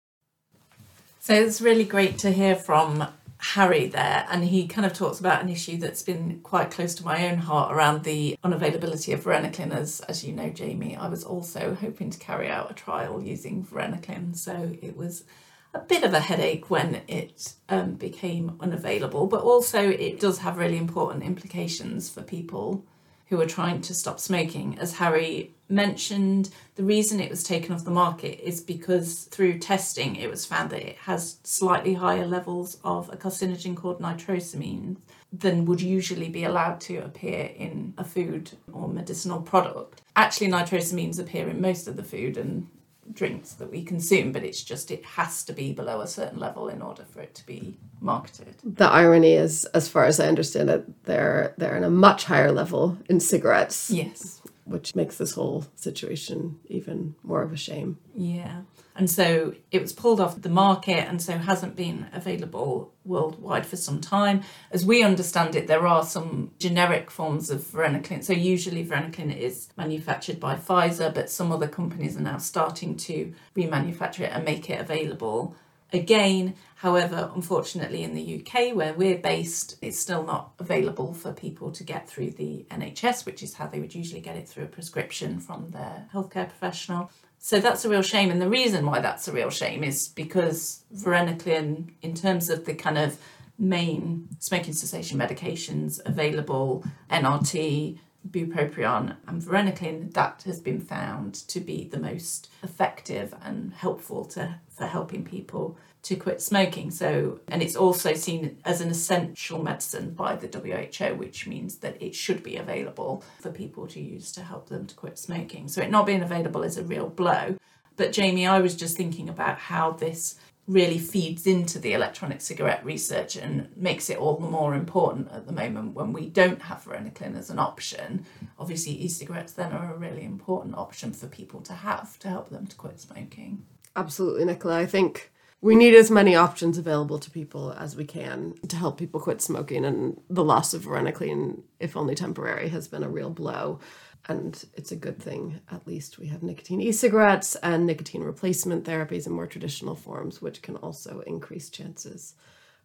So 1.24 1.32
it's 1.32 1.62
really 1.62 1.84
great 1.84 2.18
to 2.18 2.30
hear 2.30 2.54
from 2.54 3.08
Harry 3.38 3.86
there, 3.86 4.26
and 4.30 4.44
he 4.44 4.66
kind 4.66 4.84
of 4.84 4.92
talks 4.92 5.20
about 5.20 5.42
an 5.42 5.48
issue 5.48 5.78
that's 5.78 6.02
been 6.02 6.40
quite 6.40 6.70
close 6.70 6.94
to 6.96 7.02
my 7.02 7.30
own 7.30 7.38
heart 7.38 7.72
around 7.72 8.04
the 8.04 8.36
unavailability 8.44 9.14
of 9.14 9.24
varenicline. 9.24 9.72
As, 9.72 10.00
as 10.00 10.22
you 10.22 10.34
know, 10.34 10.50
Jamie, 10.50 10.96
I 10.96 11.08
was 11.08 11.24
also 11.24 11.78
hoping 11.80 12.10
to 12.10 12.18
carry 12.18 12.50
out 12.50 12.70
a 12.70 12.74
trial 12.74 13.22
using 13.22 13.64
varenicline, 13.64 14.36
so 14.36 14.76
it 14.82 14.98
was 14.98 15.24
a 15.72 15.78
bit 15.78 16.04
of 16.04 16.12
a 16.12 16.20
headache 16.20 16.68
when 16.68 17.00
it 17.08 17.54
um, 17.70 17.94
became 17.94 18.58
unavailable, 18.60 19.26
but 19.26 19.40
also 19.40 19.80
it 19.80 20.20
does 20.20 20.40
have 20.40 20.58
really 20.58 20.76
important 20.76 21.24
implications 21.24 22.10
for 22.10 22.20
people 22.20 22.84
who 23.28 23.40
are 23.40 23.46
trying 23.46 23.80
to 23.80 23.94
stop 23.94 24.20
smoking. 24.20 24.78
As 24.78 24.98
Harry 24.98 25.53
mentioned, 25.68 26.50
the 26.76 26.84
reason 26.84 27.20
it 27.20 27.30
was 27.30 27.42
taken 27.42 27.74
off 27.74 27.84
the 27.84 27.90
market 27.90 28.40
is 28.46 28.60
because 28.60 29.24
through 29.24 29.58
testing 29.58 30.16
it 30.16 30.30
was 30.30 30.44
found 30.44 30.70
that 30.70 30.82
it 30.82 30.96
has 30.96 31.38
slightly 31.44 31.94
higher 31.94 32.26
levels 32.26 32.78
of 32.84 33.08
a 33.12 33.16
carcinogen 33.16 33.76
called 33.76 34.00
nitrosamine 34.00 34.96
than 35.32 35.64
would 35.64 35.80
usually 35.80 36.28
be 36.28 36.44
allowed 36.44 36.80
to 36.80 36.98
appear 36.98 37.50
in 37.56 37.94
a 37.98 38.04
food 38.04 38.52
or 38.72 38.88
medicinal 38.88 39.40
product. 39.40 40.02
Actually, 40.16 40.48
nitrosamines 40.48 41.18
appear 41.18 41.48
in 41.48 41.60
most 41.60 41.88
of 41.88 41.96
the 41.96 42.04
food 42.04 42.36
and 42.36 42.68
drinks 43.12 43.54
that 43.54 43.70
we 43.70 43.82
consume, 43.82 44.32
but 44.32 44.44
it's 44.44 44.62
just 44.62 44.90
it 44.90 45.04
has 45.04 45.44
to 45.44 45.52
be 45.52 45.72
below 45.72 46.00
a 46.00 46.06
certain 46.06 46.38
level 46.38 46.68
in 46.68 46.80
order 46.80 47.04
for 47.04 47.20
it 47.20 47.34
to 47.34 47.44
be 47.46 47.76
marketed. 48.00 48.54
The 48.64 48.86
irony 48.86 49.32
is, 49.32 49.64
as 49.66 49.88
far 49.88 50.04
as 50.04 50.20
I 50.20 50.28
understand 50.28 50.70
it, 50.70 51.04
they're 51.04 51.54
they're 51.58 51.76
in 51.76 51.84
a 51.84 51.90
much 51.90 52.24
higher 52.24 52.52
level 52.52 52.96
in 53.08 53.20
cigarettes. 53.20 53.90
Yes. 53.90 54.40
Which 54.64 54.94
makes 54.94 55.18
this 55.18 55.34
whole 55.34 55.66
situation 55.74 56.58
even 56.66 57.14
more 57.22 57.42
of 57.42 57.52
a 57.52 57.56
shame. 57.56 57.98
Yeah. 58.14 58.62
And 58.96 59.10
so 59.10 59.54
it 59.70 59.82
was 59.82 59.92
pulled 59.92 60.20
off 60.20 60.40
the 60.40 60.48
market 60.48 61.08
and 61.08 61.20
so 61.20 61.36
hasn't 61.36 61.76
been 61.76 62.06
available 62.12 62.94
worldwide 63.04 63.66
for 63.66 63.76
some 63.76 64.00
time. 64.00 64.42
As 64.70 64.86
we 64.86 65.02
understand 65.02 65.54
it, 65.56 65.66
there 65.66 65.86
are 65.86 66.04
some 66.04 66.52
generic 66.58 67.10
forms 67.10 67.50
of 67.50 67.60
varenicline. 67.60 68.22
So 68.22 68.32
usually 68.32 68.86
varenicline 68.86 69.36
is 69.36 69.68
manufactured 69.76 70.38
by 70.40 70.54
Pfizer, 70.54 71.12
but 71.12 71.28
some 71.28 71.50
other 71.52 71.68
companies 71.68 72.16
are 72.16 72.22
now 72.22 72.38
starting 72.38 72.96
to 72.98 73.34
remanufacture 73.56 74.20
it 74.20 74.32
and 74.32 74.44
make 74.44 74.70
it 74.70 74.80
available 74.80 75.56
again. 75.94 76.54
However, 76.76 77.30
unfortunately, 77.34 78.02
in 78.02 78.14
the 78.14 78.40
UK, 78.40 78.74
where 78.74 78.92
we're 78.92 79.18
based, 79.18 79.76
it's 79.80 79.98
still 79.98 80.24
not 80.24 80.52
available 80.58 81.14
for 81.14 81.32
people 81.32 81.70
to 81.72 81.82
get 81.82 82.08
through 82.08 82.32
the 82.32 82.66
NHS, 82.70 83.24
which 83.24 83.42
is 83.42 83.54
how 83.54 83.66
they 83.66 83.80
would 83.80 83.94
usually 83.94 84.20
get 84.20 84.36
it 84.36 84.48
through 84.48 84.64
a 84.64 84.68
prescription 84.68 85.40
from 85.40 85.70
their 85.70 86.06
healthcare 86.12 86.48
professional. 86.48 87.10
So 87.38 87.60
that's 87.60 87.84
a 87.84 87.88
real 87.88 88.02
shame. 88.02 88.30
And 88.30 88.40
the 88.40 88.48
reason 88.48 88.84
why 88.86 89.00
that's 89.00 89.28
a 89.28 89.32
real 89.32 89.50
shame 89.50 89.84
is 89.84 90.08
because 90.08 90.84
varenicline, 90.94 91.92
in 92.02 92.14
terms 92.14 92.50
of 92.50 92.64
the 92.64 92.74
kind 92.74 92.98
of 92.98 93.18
main 93.58 94.28
smoking 94.40 94.72
cessation 94.72 95.18
medications 95.18 96.00
available, 96.04 96.84
NRT, 97.10 97.98
bupropion 98.30 99.16
and 99.26 99.42
varenicline, 99.42 100.12
that 100.14 100.42
has 100.46 100.60
been 100.60 100.80
found 100.80 101.34
to 101.34 101.60
be 101.60 101.84
the 101.84 102.00
most 102.00 102.50
effective 102.62 103.34
and 103.42 103.72
helpful 103.74 104.24
to 104.26 104.60
for 104.74 104.86
helping 104.86 105.24
people 105.24 105.78
to 106.02 106.16
quit 106.16 106.42
smoking. 106.42 106.90
So, 106.90 107.40
and 107.48 107.62
it's 107.62 107.76
also 107.76 108.14
seen 108.14 108.58
as 108.64 108.80
an 108.80 108.90
essential 108.90 109.62
medicine 109.62 110.14
by 110.14 110.36
the 110.36 110.48
WHO, 110.48 111.14
which 111.14 111.46
means 111.46 111.76
that 111.76 112.00
it 112.02 112.14
should 112.14 112.42
be 112.42 112.56
available 112.56 113.24
for 113.40 113.50
people 113.50 113.86
to 113.88 114.00
use 114.00 114.32
to 114.32 114.42
help 114.42 114.68
them 114.68 114.86
to 114.86 114.94
quit 114.94 115.18
smoking. 115.18 115.68
So, 115.68 115.80
it 115.80 115.90
not 115.90 116.06
being 116.06 116.22
available 116.22 116.62
is 116.62 116.76
a 116.76 116.82
real 116.82 117.08
blow. 117.08 117.56
But, 117.96 118.12
Jamie, 118.12 118.46
I 118.46 118.60
was 118.60 118.74
just 118.74 118.96
thinking 118.96 119.28
about 119.28 119.58
how 119.58 119.92
this 119.92 120.36
really 120.66 120.98
feeds 120.98 121.46
into 121.46 121.78
the 121.78 121.92
electronic 121.92 122.40
cigarette 122.40 122.84
research 122.84 123.36
and 123.36 123.68
makes 123.76 124.08
it 124.08 124.16
all 124.16 124.36
the 124.36 124.48
more 124.48 124.74
important 124.74 125.30
at 125.30 125.46
the 125.46 125.52
moment 125.52 125.94
when 125.94 126.12
we 126.12 126.28
don't 126.28 126.62
have 126.62 126.84
varenicline 126.84 127.36
as 127.36 127.50
an 127.50 127.58
option. 127.58 128.24
Obviously, 128.58 128.92
e 128.92 129.08
cigarettes 129.08 129.52
then 129.52 129.72
are 129.72 129.94
a 129.94 129.98
really 129.98 130.24
important 130.24 130.74
option 130.76 131.12
for 131.12 131.26
people 131.26 131.60
to 131.60 131.74
have 131.74 132.18
to 132.18 132.28
help 132.28 132.48
them 132.48 132.66
to 132.66 132.76
quit 132.76 132.98
smoking. 132.98 133.64
Absolutely, 133.94 134.46
Nicola. 134.46 134.78
I 134.78 134.86
think 134.86 135.30
we 135.60 135.74
need 135.74 135.94
as 135.94 136.10
many 136.10 136.34
options 136.34 136.78
available 136.78 137.18
to 137.18 137.30
people 137.30 137.72
as 137.72 137.94
we 137.94 138.04
can 138.04 138.54
to 138.68 138.76
help 138.76 138.98
people 138.98 139.20
quit 139.20 139.42
smoking. 139.42 139.84
And 139.84 140.20
the 140.30 140.44
loss 140.44 140.72
of 140.72 140.84
varenicline, 140.84 141.62
if 141.78 141.96
only 141.96 142.14
temporary, 142.14 142.68
has 142.70 142.88
been 142.88 143.02
a 143.02 143.08
real 143.08 143.30
blow. 143.30 143.80
And 144.26 144.64
it's 144.74 144.90
a 144.90 144.96
good 144.96 145.20
thing, 145.20 145.60
at 145.70 145.86
least 145.86 146.18
we 146.18 146.28
have 146.28 146.42
nicotine 146.42 146.80
e 146.80 146.92
cigarettes 146.92 147.56
and 147.56 147.86
nicotine 147.86 148.22
replacement 148.22 148.84
therapies 148.84 149.26
in 149.26 149.32
more 149.34 149.46
traditional 149.46 149.94
forms, 149.94 150.40
which 150.40 150.62
can 150.62 150.76
also 150.76 151.20
increase 151.26 151.68
chances 151.68 152.34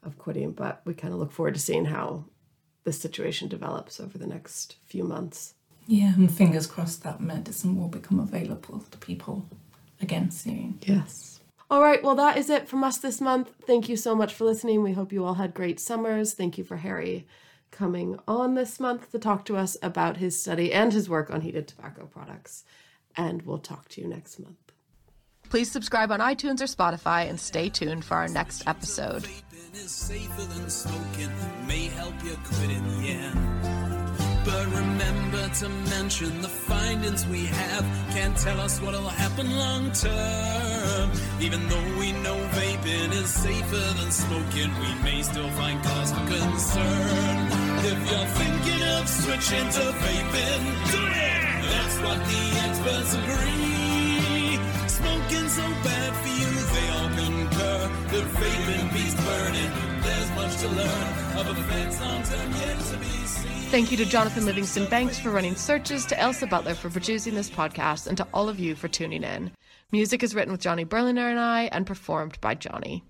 of 0.03 0.17
quitting. 0.17 0.51
But 0.51 0.81
we 0.83 0.93
kind 0.93 1.13
of 1.13 1.19
look 1.19 1.31
forward 1.31 1.53
to 1.53 1.59
seeing 1.59 1.85
how 1.85 2.25
this 2.83 2.99
situation 2.99 3.47
develops 3.47 4.01
over 4.01 4.17
the 4.17 4.27
next 4.27 4.75
few 4.85 5.05
months. 5.05 5.53
Yeah, 5.87 6.13
and 6.13 6.31
fingers 6.31 6.67
crossed 6.67 7.03
that 7.03 7.21
medicine 7.21 7.77
will 7.77 7.87
become 7.87 8.19
available 8.19 8.83
to 8.91 8.97
people 8.97 9.47
again 10.01 10.31
soon. 10.31 10.79
Yes. 10.81 11.39
All 11.71 11.81
right, 11.81 12.03
well, 12.03 12.15
that 12.15 12.37
is 12.37 12.49
it 12.49 12.67
from 12.67 12.83
us 12.83 12.97
this 12.97 13.21
month. 13.21 13.49
Thank 13.65 13.87
you 13.87 13.95
so 13.95 14.13
much 14.13 14.33
for 14.33 14.43
listening. 14.43 14.83
We 14.83 14.93
hope 14.93 15.13
you 15.13 15.23
all 15.23 15.35
had 15.35 15.53
great 15.53 15.79
summers. 15.79 16.33
Thank 16.33 16.57
you 16.57 16.63
for 16.63 16.77
Harry 16.77 17.27
coming 17.71 18.19
on 18.27 18.55
this 18.55 18.79
month 18.79 19.11
to 19.11 19.19
talk 19.19 19.45
to 19.45 19.57
us 19.57 19.77
about 19.81 20.17
his 20.17 20.39
study 20.39 20.73
and 20.73 20.93
his 20.93 21.09
work 21.09 21.29
on 21.29 21.41
heated 21.41 21.67
tobacco 21.67 22.05
products. 22.05 22.63
And 23.15 23.41
we'll 23.43 23.59
talk 23.59 23.89
to 23.89 24.01
you 24.01 24.07
next 24.07 24.39
month. 24.39 24.57
Please 25.49 25.71
subscribe 25.71 26.11
on 26.11 26.19
iTunes 26.19 26.61
or 26.61 26.65
Spotify 26.65 27.27
and 27.27 27.39
stay 27.39 27.69
tuned 27.69 28.05
for 28.05 28.15
our 28.15 28.27
next 28.27 28.67
episode. 28.67 29.27
But 34.45 34.65
remember 34.67 35.49
to 35.55 35.69
mention 35.69 36.41
the 36.41 36.47
findings 36.47 37.25
we 37.27 37.45
have 37.45 37.83
can't 38.11 38.37
tell 38.37 38.59
us 38.59 38.79
what'll 38.79 39.09
happen 39.09 39.55
long 39.57 39.91
term. 39.91 40.68
Even 41.41 41.67
though 41.69 41.89
we 41.99 42.11
know 42.23 42.37
vaping 42.51 43.11
is 43.13 43.29
safer 43.29 43.87
than 43.99 44.11
smoking, 44.11 44.71
we 44.83 44.91
may 45.03 45.21
still 45.23 45.49
find 45.51 45.81
cause 45.83 46.11
for 46.11 46.25
concern. 46.27 47.47
If 47.91 47.99
you're 48.09 48.31
thinking 48.41 48.83
of 48.95 49.07
switching 49.07 49.67
to 49.77 49.85
vaping, 50.03 50.63
do 50.91 51.01
it! 51.07 51.41
That's 51.71 51.97
what 52.03 52.19
the 52.31 52.43
experts 52.65 53.13
agree. 53.19 54.59
Smoking's 54.87 55.53
so 55.53 55.67
bad 55.87 56.11
for 56.21 56.33
you, 56.41 56.51
they 56.75 56.87
all 56.97 57.09
concur. 57.21 57.79
The 58.13 58.21
vaping 58.37 58.93
beast 58.93 59.17
burning, 59.17 59.71
there's 60.03 60.31
much 60.35 60.57
to 60.61 60.67
learn 60.67 61.19
of 61.47 61.57
effects 61.57 61.97
term 61.97 62.51
yet 62.51 62.79
to 62.79 62.97
be 62.97 63.05
seen. 63.05 63.69
Thank 63.69 63.91
you 63.91 63.97
to 63.97 64.05
Jonathan 64.05 64.45
Livingstone 64.45 64.89
Banks 64.89 65.19
for 65.19 65.29
running 65.29 65.55
searches, 65.55 66.05
to 66.07 66.15
Ailsa 66.15 66.49
Butler 66.49 66.73
for 66.73 66.89
producing 66.89 67.35
this 67.35 67.49
podcast, 67.49 68.07
and 68.07 68.17
to 68.17 68.27
all 68.33 68.49
of 68.49 68.59
you 68.59 68.75
for 68.75 68.87
tuning 68.87 69.23
in. 69.23 69.51
Music 69.91 70.21
is 70.21 70.35
written 70.35 70.51
with 70.51 70.61
Jonny 70.61 70.83
Berliner 70.83 71.29
and 71.29 71.39
I 71.39 71.63
and 71.71 71.87
performed 71.87 72.39
by 72.41 72.53
Jonny. 72.53 73.03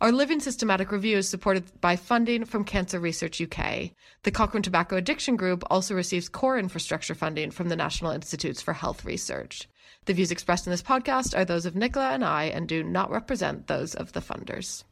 Our 0.00 0.10
Living 0.10 0.40
Systematic 0.40 0.90
Review 0.90 1.18
is 1.18 1.28
supported 1.28 1.78
by 1.82 1.96
funding 1.96 2.46
from 2.46 2.64
Cancer 2.64 2.98
Research 2.98 3.38
UK. 3.38 3.90
The 4.22 4.30
Cochrane 4.30 4.62
Tobacco 4.62 4.96
Addiction 4.96 5.36
Group 5.36 5.62
also 5.68 5.94
receives 5.94 6.30
core 6.30 6.58
infrastructure 6.58 7.14
funding 7.14 7.50
from 7.50 7.68
the 7.68 7.76
National 7.76 8.12
Institutes 8.12 8.62
for 8.62 8.72
Health 8.72 9.04
Research. 9.04 9.68
The 10.06 10.14
views 10.14 10.30
expressed 10.30 10.66
in 10.66 10.70
this 10.70 10.82
podcast 10.82 11.36
are 11.36 11.44
those 11.44 11.66
of 11.66 11.76
Nicola 11.76 12.12
and 12.12 12.24
I 12.24 12.44
and 12.44 12.66
do 12.66 12.82
not 12.82 13.10
represent 13.10 13.66
those 13.66 13.94
of 13.94 14.12
the 14.12 14.20
funders. 14.20 14.84